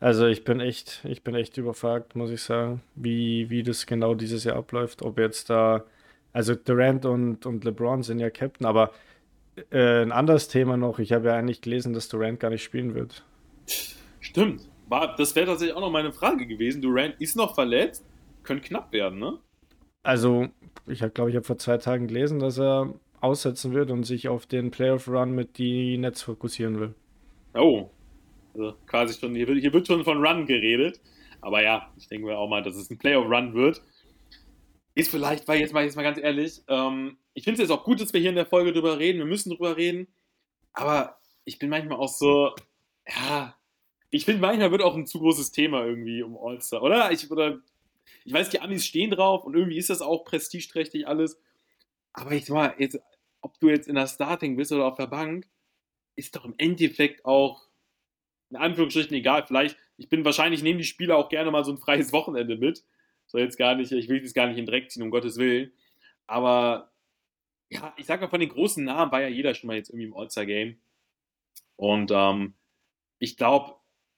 [0.00, 4.14] Also ich bin echt, ich bin echt überfragt, muss ich sagen, wie, wie das genau
[4.14, 5.02] dieses Jahr abläuft.
[5.02, 5.84] Ob jetzt da,
[6.32, 8.90] also Durant und, und LeBron sind ja Captain, aber
[9.70, 10.98] äh, ein anderes Thema noch.
[10.98, 13.24] Ich habe ja eigentlich gelesen, dass Durant gar nicht spielen wird.
[14.20, 14.68] Stimmt.
[14.88, 16.82] War, das wäre tatsächlich auch noch meine Frage gewesen.
[16.82, 18.04] Durant ist noch verletzt,
[18.42, 19.38] könnte knapp werden, ne?
[20.02, 20.48] Also,
[20.86, 24.44] ich glaube ich, habe vor zwei Tagen gelesen, dass er aussetzen wird und sich auf
[24.44, 26.94] den Playoff-Run mit die Nets fokussieren will.
[27.54, 27.88] Oh,
[28.54, 31.00] also quasi schon, hier wird, hier wird schon von Run geredet.
[31.40, 33.82] Aber ja, ich denke mir auch mal, dass es ein Playoff-Run wird.
[34.94, 37.84] Ist vielleicht, weil jetzt mal, jetzt mal ganz ehrlich, ähm, ich finde es jetzt auch
[37.84, 39.18] gut, dass wir hier in der Folge drüber reden.
[39.18, 40.06] Wir müssen drüber reden.
[40.72, 42.54] Aber ich bin manchmal auch so,
[43.08, 43.54] ja,
[44.14, 47.10] ich finde manchmal wird auch ein zu großes Thema irgendwie um All-Star, oder?
[47.10, 47.58] Ich, oder?
[48.24, 51.40] ich weiß, die Amis stehen drauf und irgendwie ist das auch prestigeträchtig alles.
[52.12, 53.00] Aber ich sag mal, jetzt,
[53.40, 55.48] ob du jetzt in der Starting bist oder auf der Bank,
[56.14, 57.66] ist doch im Endeffekt auch
[58.50, 59.44] in Anführungsstrichen egal.
[59.48, 62.84] Vielleicht, ich bin wahrscheinlich, nehmen die Spieler auch gerne mal so ein freies Wochenende mit.
[63.26, 65.72] So jetzt gar nicht, ich will das gar nicht in Dreck ziehen, um Gottes Willen.
[66.28, 66.92] Aber
[67.68, 70.06] ja, ich sag mal, von den großen Namen war ja jeder schon mal jetzt irgendwie
[70.06, 70.78] im All-Star-Game.
[71.74, 72.54] Und ähm,
[73.18, 73.74] ich glaube,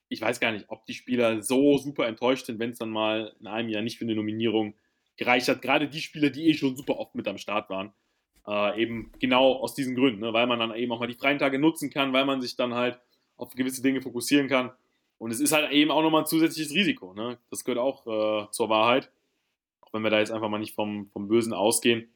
[0.08, 3.34] ich weiß gar nicht, ob die Spieler so super enttäuscht sind, wenn es dann mal
[3.40, 4.74] in einem Jahr nicht für eine Nominierung
[5.16, 5.62] gereicht hat.
[5.62, 7.92] Gerade die Spieler, die eh schon super oft mit am Start waren.
[8.46, 10.32] Äh, eben genau aus diesen Gründen, ne?
[10.32, 12.74] weil man dann eben auch mal die freien Tage nutzen kann, weil man sich dann
[12.74, 13.00] halt
[13.36, 14.70] auf gewisse Dinge fokussieren kann.
[15.18, 17.12] Und es ist halt eben auch nochmal ein zusätzliches Risiko.
[17.14, 17.38] Ne?
[17.50, 19.10] Das gehört auch äh, zur Wahrheit.
[19.80, 22.08] Auch wenn wir da jetzt einfach mal nicht vom, vom Bösen ausgehen.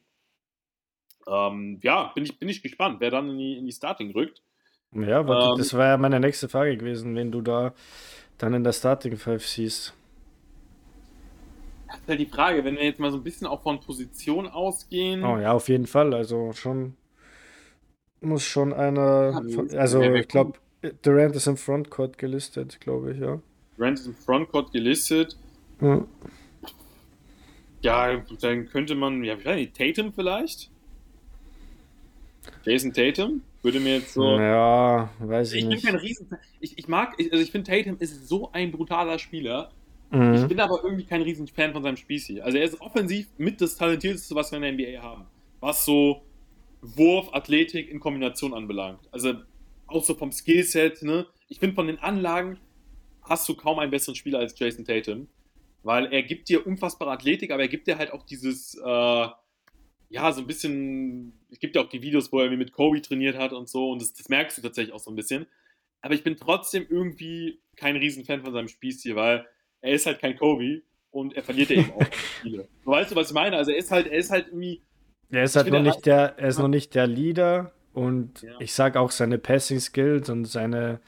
[1.27, 4.41] Ähm, ja, bin ich, bin ich gespannt, wer dann in die, in die Starting rückt.
[4.93, 7.73] Ja, ähm, das war ja meine nächste Frage gewesen, wenn du da
[8.37, 9.93] dann in der Starting Five siehst.
[11.87, 14.47] Das ist halt die Frage, wenn wir jetzt mal so ein bisschen auch von Position
[14.47, 15.23] ausgehen.
[15.23, 16.13] Oh ja, auf jeden Fall.
[16.13, 16.95] Also schon
[18.21, 19.43] muss schon einer.
[19.77, 20.53] Also ich glaube,
[21.01, 23.39] Durant ist im Frontcourt gelistet, glaube ich, ja.
[23.77, 25.37] Durant ist im Frontcourt gelistet.
[25.79, 26.05] Ja.
[27.81, 30.70] ja, dann könnte man, ja, Tatum vielleicht?
[32.63, 33.41] Jason Tatum?
[33.61, 34.37] Würde mir jetzt so.
[34.39, 35.77] Ja, weiß ich, ich nicht.
[35.77, 36.27] Ich bin kein Riesen.
[36.59, 39.71] Ich, ich mag, ich, also ich finde Tatum ist so ein brutaler Spieler.
[40.09, 40.33] Mhm.
[40.33, 42.41] Ich bin aber irgendwie kein Riesenfan von seinem Spießi.
[42.41, 45.25] Also er ist offensiv mit das talentierteste, was wir in der NBA haben.
[45.59, 46.23] Was so
[46.81, 49.07] Wurf, Athletik in Kombination anbelangt.
[49.11, 49.35] Also
[49.87, 51.27] auch so vom Skillset, ne?
[51.47, 52.57] Ich finde von den Anlagen
[53.21, 55.27] hast du kaum einen besseren Spieler als Jason Tatum.
[55.83, 59.27] Weil er gibt dir unfassbare Athletik, aber er gibt dir halt auch dieses, äh,
[60.11, 63.37] ja, so ein bisschen, es gibt ja auch die Videos, wo er mit Kobe trainiert
[63.37, 65.47] hat und so, und das, das merkst du tatsächlich auch so ein bisschen.
[66.01, 69.47] Aber ich bin trotzdem irgendwie kein Riesenfan von seinem Spießtier, weil
[69.79, 72.05] er ist halt kein Kobe und er verliert ja eben auch
[72.39, 72.67] Spiele.
[72.83, 73.55] Weißt du, was ich meine?
[73.55, 74.81] Also er ist halt, er ist halt irgendwie.
[75.29, 78.59] Er ist halt noch nicht der, er ist noch nicht der Leader und ja.
[78.59, 80.99] ich sag auch seine Passing Skills und seine,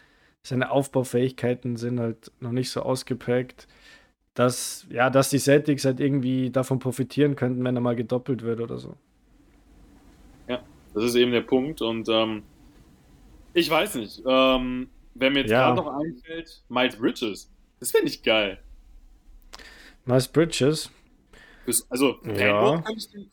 [0.43, 3.67] seine Aufbaufähigkeiten sind halt noch nicht so ausgeprägt
[4.33, 8.61] dass, ja, dass die Celtics halt irgendwie davon profitieren könnten, wenn er mal gedoppelt wird
[8.61, 8.95] oder so.
[10.47, 12.43] Ja, das ist eben der Punkt und ähm,
[13.53, 15.73] ich weiß nicht, ähm, wer mir jetzt ja.
[15.73, 17.51] gerade noch einfällt, Miles Bridges.
[17.79, 18.59] Das finde ich geil.
[20.05, 20.89] Miles Bridges?
[21.89, 22.83] Also, ja.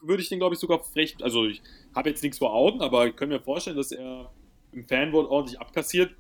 [0.03, 1.23] würde ich den, glaube ich, sogar recht.
[1.23, 1.63] Also, ich
[1.97, 4.31] habe jetzt nichts vor Augen, aber ich könnte mir vorstellen, dass er
[4.71, 6.15] im Fanboard ordentlich abkassiert.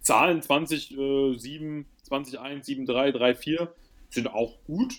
[0.00, 3.74] Zahlen 20, äh, 7, 20, 1, 7, 3, 3, 4
[4.12, 4.94] sind auch gut.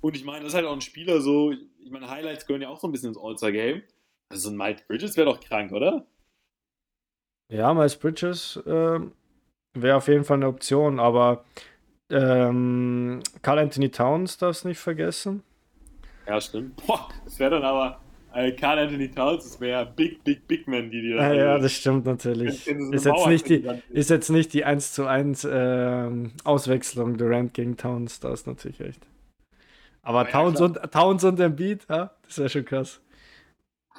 [0.00, 2.68] Und ich meine, das ist halt auch ein Spieler so, ich meine, Highlights gehören ja
[2.68, 3.82] auch so ein bisschen ins All-Star-Game.
[4.30, 6.06] Also so ein Miles Bridges wäre doch krank, oder?
[7.52, 9.00] Ja, Miles Bridges äh,
[9.74, 11.44] wäre auf jeden Fall eine Option, aber
[12.10, 15.42] ähm, Carl Anthony Towns darfst nicht vergessen.
[16.26, 16.76] Ja, stimmt.
[16.86, 18.00] Boah, das wäre dann aber
[18.34, 21.16] äh, Carl Anthony Towns, das wäre Big, Big, Big Man, die dir.
[21.16, 22.66] Ja, ja, das stimmt natürlich.
[22.66, 26.10] ist, jetzt nicht die, ist jetzt nicht die 1 zu 1 äh,
[26.44, 29.06] Auswechslung Durant gegen Towns, da ist natürlich recht.
[30.02, 33.00] Aber, Aber Towns, ja, und, Towns und Embiid, ja, das wäre schon krass.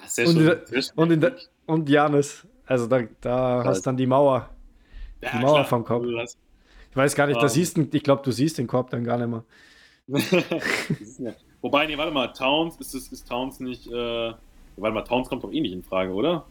[0.04, 4.50] Das und, schon, und, in der, und Janis, also da, da hast dann die Mauer.
[5.22, 5.66] Ja, die Mauer klar.
[5.66, 6.06] vom Korb.
[6.06, 9.04] Ich weiß gar nicht, um, da siehst du, ich glaube, du siehst den Korb dann
[9.04, 9.44] gar nicht mehr.
[11.66, 13.92] Wobei, nee, warte mal, Towns, ist, ist, ist Towns nicht, äh,
[14.78, 16.46] warte mal, Towns kommt doch eh nicht in Frage, oder?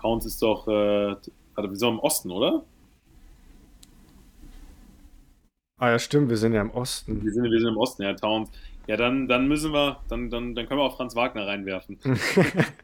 [0.00, 1.14] Towns ist doch, äh,
[1.54, 2.64] warte, wir sind im Osten, oder?
[5.78, 7.22] Ah ja, stimmt, wir sind ja im Osten.
[7.22, 8.50] Wir sind, wir sind im Osten, ja, Towns.
[8.88, 11.96] Ja, dann, dann müssen wir, dann, dann, dann können wir auch Franz Wagner reinwerfen.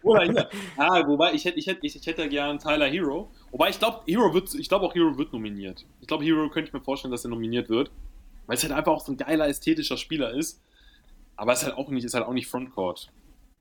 [0.04, 0.48] Oder hier.
[0.76, 3.32] Ah, wobei, ich hätte, ich hätte, ich, ich hätte gern Tyler Hero.
[3.50, 5.84] Wobei, ich glaube, Hero wird, ich glaube auch Hero wird nominiert.
[6.00, 7.90] Ich glaube, Hero könnte ich mir vorstellen, dass er nominiert wird.
[8.46, 10.62] Weil es halt einfach auch so ein geiler, ästhetischer Spieler ist.
[11.36, 13.12] Aber es ist halt auch nicht, ist halt auch nicht Frontcourt.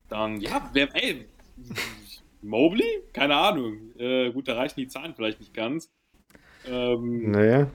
[0.07, 1.25] Dann, ja, wer, ey,
[2.41, 3.03] Mobley?
[3.11, 3.91] Keine Ahnung.
[3.97, 5.89] Äh, gut, da reichen die Zahlen vielleicht nicht ganz.
[6.65, 7.65] Ähm, nee.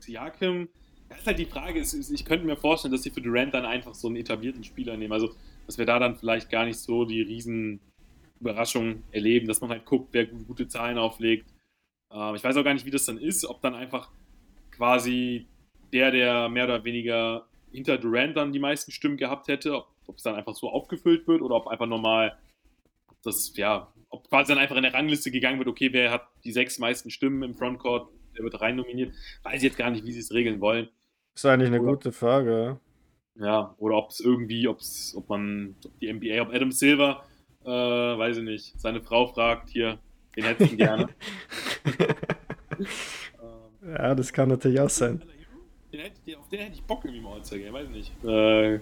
[0.00, 0.68] Siakim,
[1.08, 3.54] das ist halt die Frage, ist, ist, ich könnte mir vorstellen, dass sie für Durant
[3.54, 5.12] dann einfach so einen etablierten Spieler nehmen.
[5.12, 5.34] Also,
[5.66, 7.80] dass wir da dann vielleicht gar nicht so die riesen
[8.40, 11.46] Überraschungen erleben, dass man halt guckt, wer gute Zahlen auflegt.
[12.12, 14.10] Äh, ich weiß auch gar nicht, wie das dann ist, ob dann einfach
[14.70, 15.46] quasi
[15.92, 20.22] der, der mehr oder weniger hinter Durant dann die meisten Stimmen gehabt hätte, ob es
[20.22, 22.36] dann einfach so aufgefüllt wird oder ob einfach nochmal
[23.22, 26.52] das, ja, ob quasi dann einfach in der Rangliste gegangen wird, okay, wer hat die
[26.52, 29.12] sechs meisten Stimmen im Frontcourt, der wird rein nominiert.
[29.42, 30.88] Weiß ich jetzt gar nicht, wie sie es regeln wollen.
[31.34, 32.78] Ist eigentlich eine oder, gute Frage.
[33.36, 37.24] Ja, oder ob es irgendwie, ob's, ob man, ob die NBA, ob Adam Silver,
[37.64, 39.98] äh, weiß ich nicht, seine Frau fragt, hier,
[40.36, 41.08] den hättest du gerne.
[43.86, 45.22] ja, das kann natürlich auch sein.
[45.94, 48.24] Den hätte, auf den hätte ich Bock irgendwie mal zu gehen, weiß ich nicht.
[48.24, 48.80] Äh,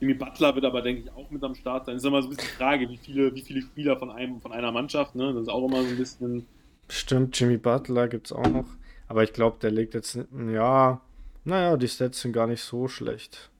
[0.00, 1.96] Jimmy Butler wird aber, denke ich, auch mit am Start sein.
[1.96, 4.40] Das ist immer so ein bisschen die Frage, wie viele, wie viele Spieler von, einem,
[4.40, 5.34] von einer Mannschaft, ne?
[5.34, 6.46] Das ist auch immer so ein bisschen.
[6.88, 8.64] Stimmt, Jimmy Butler gibt es auch noch.
[9.06, 10.18] Aber ich glaube, der legt jetzt,
[10.50, 11.02] ja,
[11.44, 13.50] naja, die Stats sind gar nicht so schlecht.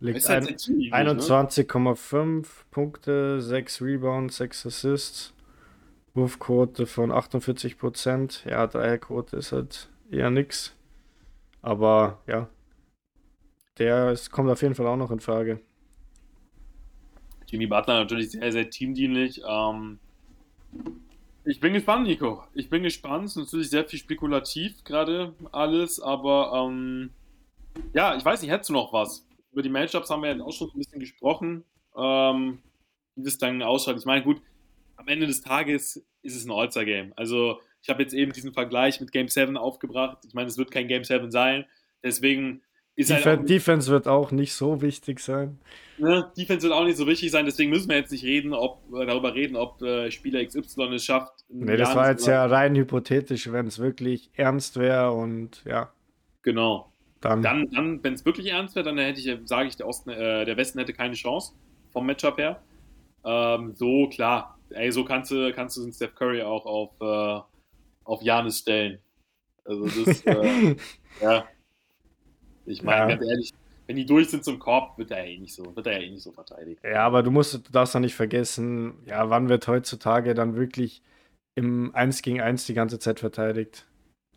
[0.00, 2.42] Legt halt 21,5 ne?
[2.72, 5.32] Punkte, 6 Rebounds, 6 Assists.
[6.14, 8.48] Wurfquote von 48%.
[8.48, 10.74] Ja, Dreierquote ist halt eher nix.
[11.62, 12.48] Aber ja,
[13.78, 15.60] der ist, kommt auf jeden Fall auch noch in Frage.
[17.46, 19.40] Jimmy Butler natürlich sehr, sehr teamdienlich.
[19.48, 19.98] Ähm,
[21.44, 22.44] ich bin gespannt, Nico.
[22.52, 23.26] Ich bin gespannt.
[23.26, 27.10] Es ist natürlich sehr viel spekulativ gerade alles, aber ähm,
[27.94, 29.26] ja, ich weiß nicht, hättest du noch was?
[29.52, 31.64] Über die Matchups haben wir ja auch schon ein bisschen gesprochen,
[31.96, 32.58] ähm,
[33.14, 33.96] wie das dann ausschaut.
[33.96, 34.42] Ich meine, gut,
[34.96, 37.12] am Ende des Tages ist es ein All-Star-Game.
[37.16, 40.18] Also, ich habe jetzt eben diesen Vergleich mit Game 7 aufgebracht.
[40.26, 41.64] Ich meine, es wird kein Game 7 sein.
[42.02, 42.62] Deswegen
[42.98, 45.58] ist Def halt auch, Defense wird auch nicht so wichtig sein.
[45.98, 48.82] Ne, Defense wird auch nicht so wichtig sein, deswegen müssen wir jetzt nicht reden, ob,
[48.92, 51.44] äh, darüber reden, ob äh, Spieler XY es schafft.
[51.48, 55.92] Nee, das war jetzt ja rein hypothetisch, wenn es wirklich ernst wäre und ja.
[56.42, 56.92] Genau.
[57.20, 60.10] Dann, dann, dann wenn es wirklich ernst wäre, dann hätte ich, sage ich, der, Osten,
[60.10, 61.52] äh, der Westen hätte keine Chance
[61.92, 62.60] vom Matchup her.
[63.24, 64.58] Ähm, so, klar.
[64.70, 67.42] Ey, so kannst du, kannst du den Steph Curry auch auf, äh,
[68.08, 68.98] auf Janis stellen.
[69.64, 70.76] Also das, äh,
[71.20, 71.46] ja.
[72.64, 73.16] Ich meine, ja.
[73.16, 73.52] ganz ehrlich,
[73.86, 76.06] wenn die durch sind zum Korb, wird er ja eh nicht so, wird er ja
[76.06, 76.80] eh nicht so verteidigt.
[76.82, 81.02] Ja, aber du musst, du darfst ja nicht vergessen, ja, wann wird heutzutage dann wirklich
[81.54, 83.86] im 1 gegen 1 die ganze Zeit verteidigt?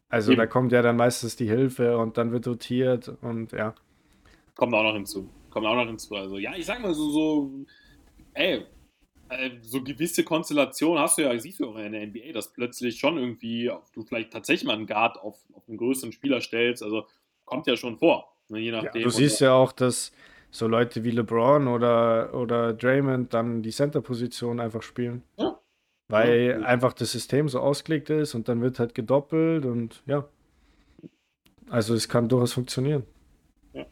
[0.10, 0.40] Also Eben.
[0.40, 3.74] da kommt ja dann meistens die Hilfe und dann wird rotiert und ja.
[4.56, 5.30] Kommt auch noch hinzu.
[5.50, 6.16] Kommt auch noch hinzu.
[6.16, 7.52] Also ja, ich sag mal so, so
[8.34, 8.66] ey,
[9.62, 13.18] so gewisse Konstellationen hast du ja, siehst du auch in der NBA, dass plötzlich schon
[13.18, 16.84] irgendwie du vielleicht tatsächlich mal einen Guard auf, auf einen größeren Spieler stellst.
[16.84, 17.08] Also
[17.46, 18.36] kommt ja schon vor.
[18.50, 19.02] Ne, je nachdem.
[19.02, 20.12] Ja, du siehst ja auch, dass
[20.50, 25.24] so Leute wie LeBron oder, oder Draymond dann die Center-Position einfach spielen.
[25.38, 25.58] Ja.
[26.10, 26.66] Weil ja.
[26.66, 30.28] einfach das System so ausgelegt ist und dann wird halt gedoppelt und ja.
[31.70, 33.06] Also es kann durchaus funktionieren.
[33.72, 33.86] Ja,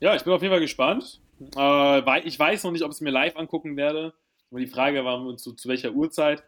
[0.00, 1.21] ja ich bin auf jeden Fall gespannt.
[1.56, 4.14] Äh, ich weiß noch nicht, ob ich es mir live angucken werde.
[4.50, 6.44] Aber die Frage war zu, zu welcher Uhrzeit.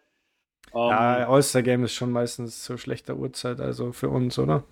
[0.73, 4.63] Ähm, ja, All-Star-Game ist schon meistens zu schlechter Uhrzeit, also für uns, oder?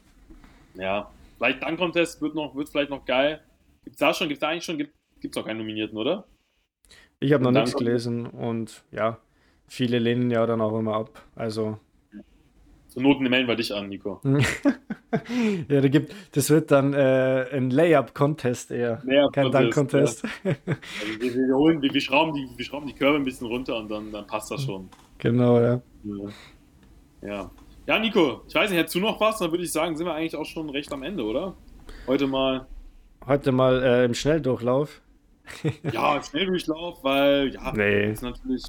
[0.75, 3.41] Ja, vielleicht Dunk Contest wird noch, wird vielleicht noch geil.
[3.83, 6.25] Gibt's da schon, gibt's da eigentlich schon, gibt, gibt's noch keinen Nominierten, oder?
[7.19, 9.17] Ich habe noch nichts gelesen und ja,
[9.67, 11.23] viele lehnen ja dann auch immer ab.
[11.35, 11.79] Also.
[12.95, 14.21] Noten melden wir dich an, Nico.
[15.67, 19.01] ja, da gibt, das wird dann äh, ein Layup-Contest eher.
[19.03, 20.23] Layup Kein Dunk-Contest.
[20.43, 20.51] Ja.
[20.65, 23.77] Also wir, wir, holen, wir, wir, schrauben die, wir schrauben die Körbe ein bisschen runter
[23.77, 24.89] und dann, dann passt das schon.
[25.17, 25.81] Genau, ja.
[26.03, 26.29] Ja.
[27.21, 27.51] ja.
[27.85, 29.39] Ja, Nico, ich weiß nicht, hättest du noch was?
[29.39, 31.53] Dann würde ich sagen, sind wir eigentlich auch schon recht am Ende, oder?
[32.07, 32.65] Heute mal.
[33.27, 35.01] Heute mal äh, im Schnelldurchlauf.
[35.91, 38.11] ja, im Schnelldurchlauf, weil, ja, nee.
[38.11, 38.63] ist natürlich,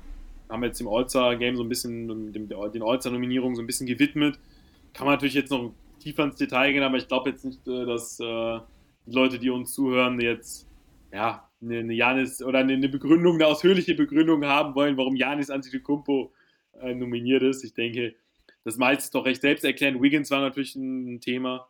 [0.49, 4.39] haben jetzt dem All-Star-Game so ein bisschen, dem, den All-Star-Nominierungen so ein bisschen gewidmet.
[4.93, 7.87] Kann man natürlich jetzt noch tiefer ins Detail gehen, aber ich glaube jetzt nicht, äh,
[7.87, 8.61] dass äh,
[9.07, 10.69] die Leute, die uns zuhören, jetzt,
[11.13, 16.33] ja, eine, eine Janis oder eine, Begründung, eine ausführliche Begründung haben wollen, warum Janis Antetokounmpo
[16.81, 17.65] äh, nominiert ist.
[17.65, 18.15] Ich denke,
[18.65, 20.03] das meiste ist doch recht selbst erklären.
[20.03, 21.69] Wiggins war natürlich ein Thema.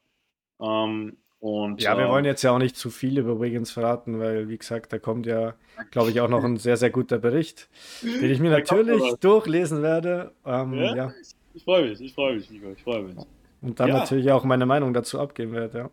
[0.60, 4.48] Ähm, und, ja, wir wollen jetzt ja auch nicht zu viel über Wiggins verraten, weil,
[4.48, 5.52] wie gesagt, da kommt ja,
[5.90, 7.68] glaube ich, auch noch ein sehr, sehr guter Bericht,
[8.00, 10.32] den ich mir natürlich durchlesen werde.
[10.46, 10.96] Ähm, ja?
[10.96, 11.12] ja?
[11.20, 13.16] Ich, ich freue mich, ich freue mich, Nico, ich freue mich.
[13.60, 13.98] Und dann ja.
[13.98, 15.90] natürlich auch meine Meinung dazu abgeben werde, ja.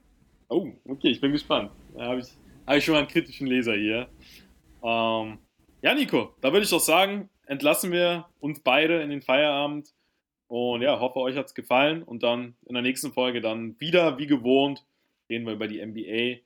[0.47, 1.69] Oh, okay, ich bin gespannt.
[1.97, 2.27] Da habe ich,
[2.65, 4.07] hab ich schon mal einen kritischen Leser hier.
[4.81, 5.37] Ähm,
[5.81, 9.89] ja, Nico, da würde ich doch sagen, entlassen wir uns beide in den Feierabend.
[10.47, 12.03] Und ja, hoffe, euch hat es gefallen.
[12.03, 14.85] Und dann in der nächsten Folge dann wieder wie gewohnt
[15.31, 16.41] reden wir über die NBA.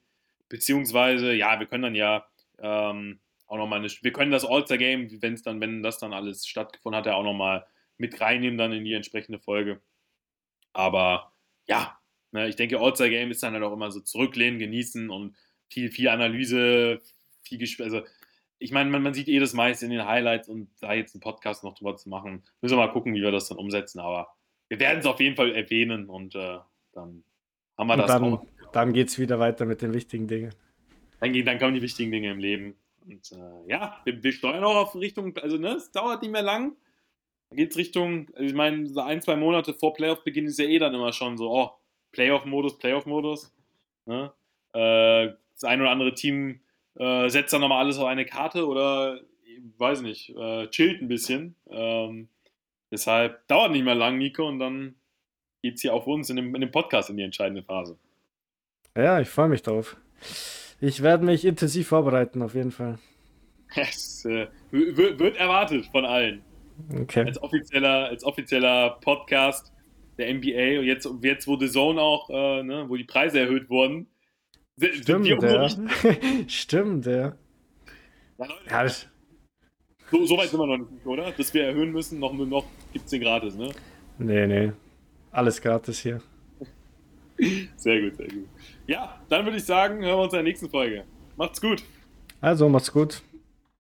[0.48, 2.26] Beziehungsweise, ja, wir können dann ja
[2.60, 6.48] ähm, auch nochmal eine, wir können das All-Star-Game, wenn es dann, wenn das dann alles
[6.48, 7.66] stattgefunden hat, ja auch nochmal
[7.98, 9.82] mit reinnehmen dann in die entsprechende Folge.
[10.74, 11.34] Aber
[11.68, 11.98] ja,
[12.32, 15.36] ne, ich denke, All-Star-Game ist dann halt auch immer so zurücklehnen, genießen und
[15.70, 17.02] viel, viel Analyse,
[17.42, 17.86] viel Gespräch.
[17.86, 18.04] Also
[18.60, 21.22] ich meine, man, man, sieht eh das meiste in den Highlights und da jetzt einen
[21.22, 24.00] Podcast noch drüber zu machen, müssen wir mal gucken, wie wir das dann umsetzen.
[24.00, 24.30] Aber
[24.70, 26.60] wir werden es auf jeden Fall erwähnen und äh,
[26.94, 27.24] dann
[27.78, 28.46] haben wir Und das dann, auch.
[28.76, 30.54] Dann geht es wieder weiter mit den wichtigen Dingen.
[31.22, 32.76] Dann, dann kommen die wichtigen Dinge im Leben.
[33.08, 36.42] Und äh, ja, wir, wir steuern auch auf Richtung, also ne, es dauert nicht mehr
[36.42, 36.76] lang.
[37.50, 40.66] Da geht es Richtung, also ich meine, so ein, zwei Monate vor Playoff-Beginn ist ja
[40.66, 41.70] eh dann immer schon so, oh,
[42.12, 43.56] Playoff-Modus, Playoff-Modus.
[44.08, 44.34] Ne?
[44.74, 46.60] Äh, das ein oder andere Team
[46.96, 49.22] äh, setzt dann nochmal alles auf eine Karte oder,
[49.78, 51.56] weiß nicht, äh, chillt ein bisschen.
[51.70, 52.28] Ähm,
[52.92, 54.96] deshalb dauert nicht mehr lang, Nico, und dann
[55.62, 57.98] geht es hier auf uns in dem, in dem Podcast in die entscheidende Phase.
[58.96, 59.98] Ja, ich freue mich drauf.
[60.82, 62.98] Ich werde mich intensiv vorbereiten, auf jeden Fall.
[63.76, 66.42] Es äh, wird erwartet von allen.
[67.02, 67.26] Okay.
[67.26, 69.74] Als offizieller, als offizieller Podcast
[70.18, 73.70] der NBA und jetzt, jetzt wo The Zone auch, äh, ne, wo die Preise erhöht
[73.70, 74.08] wurden,
[75.02, 75.70] Stimmt, ja.
[76.48, 77.36] Stimmt, ja.
[78.38, 79.08] Leute, ja das,
[80.12, 81.32] so, so weit sind wir noch nicht, oder?
[81.32, 83.70] Dass wir erhöhen müssen, noch, noch gibt es den gratis, ne?
[84.18, 84.72] nee, nee.
[85.32, 86.22] Alles gratis hier.
[87.76, 88.48] Sehr gut, sehr gut.
[88.88, 91.06] Ja, dann würde ich sagen, hören wir uns in der nächsten Folge.
[91.38, 91.84] Macht's gut.
[92.42, 93.22] Also, macht's gut.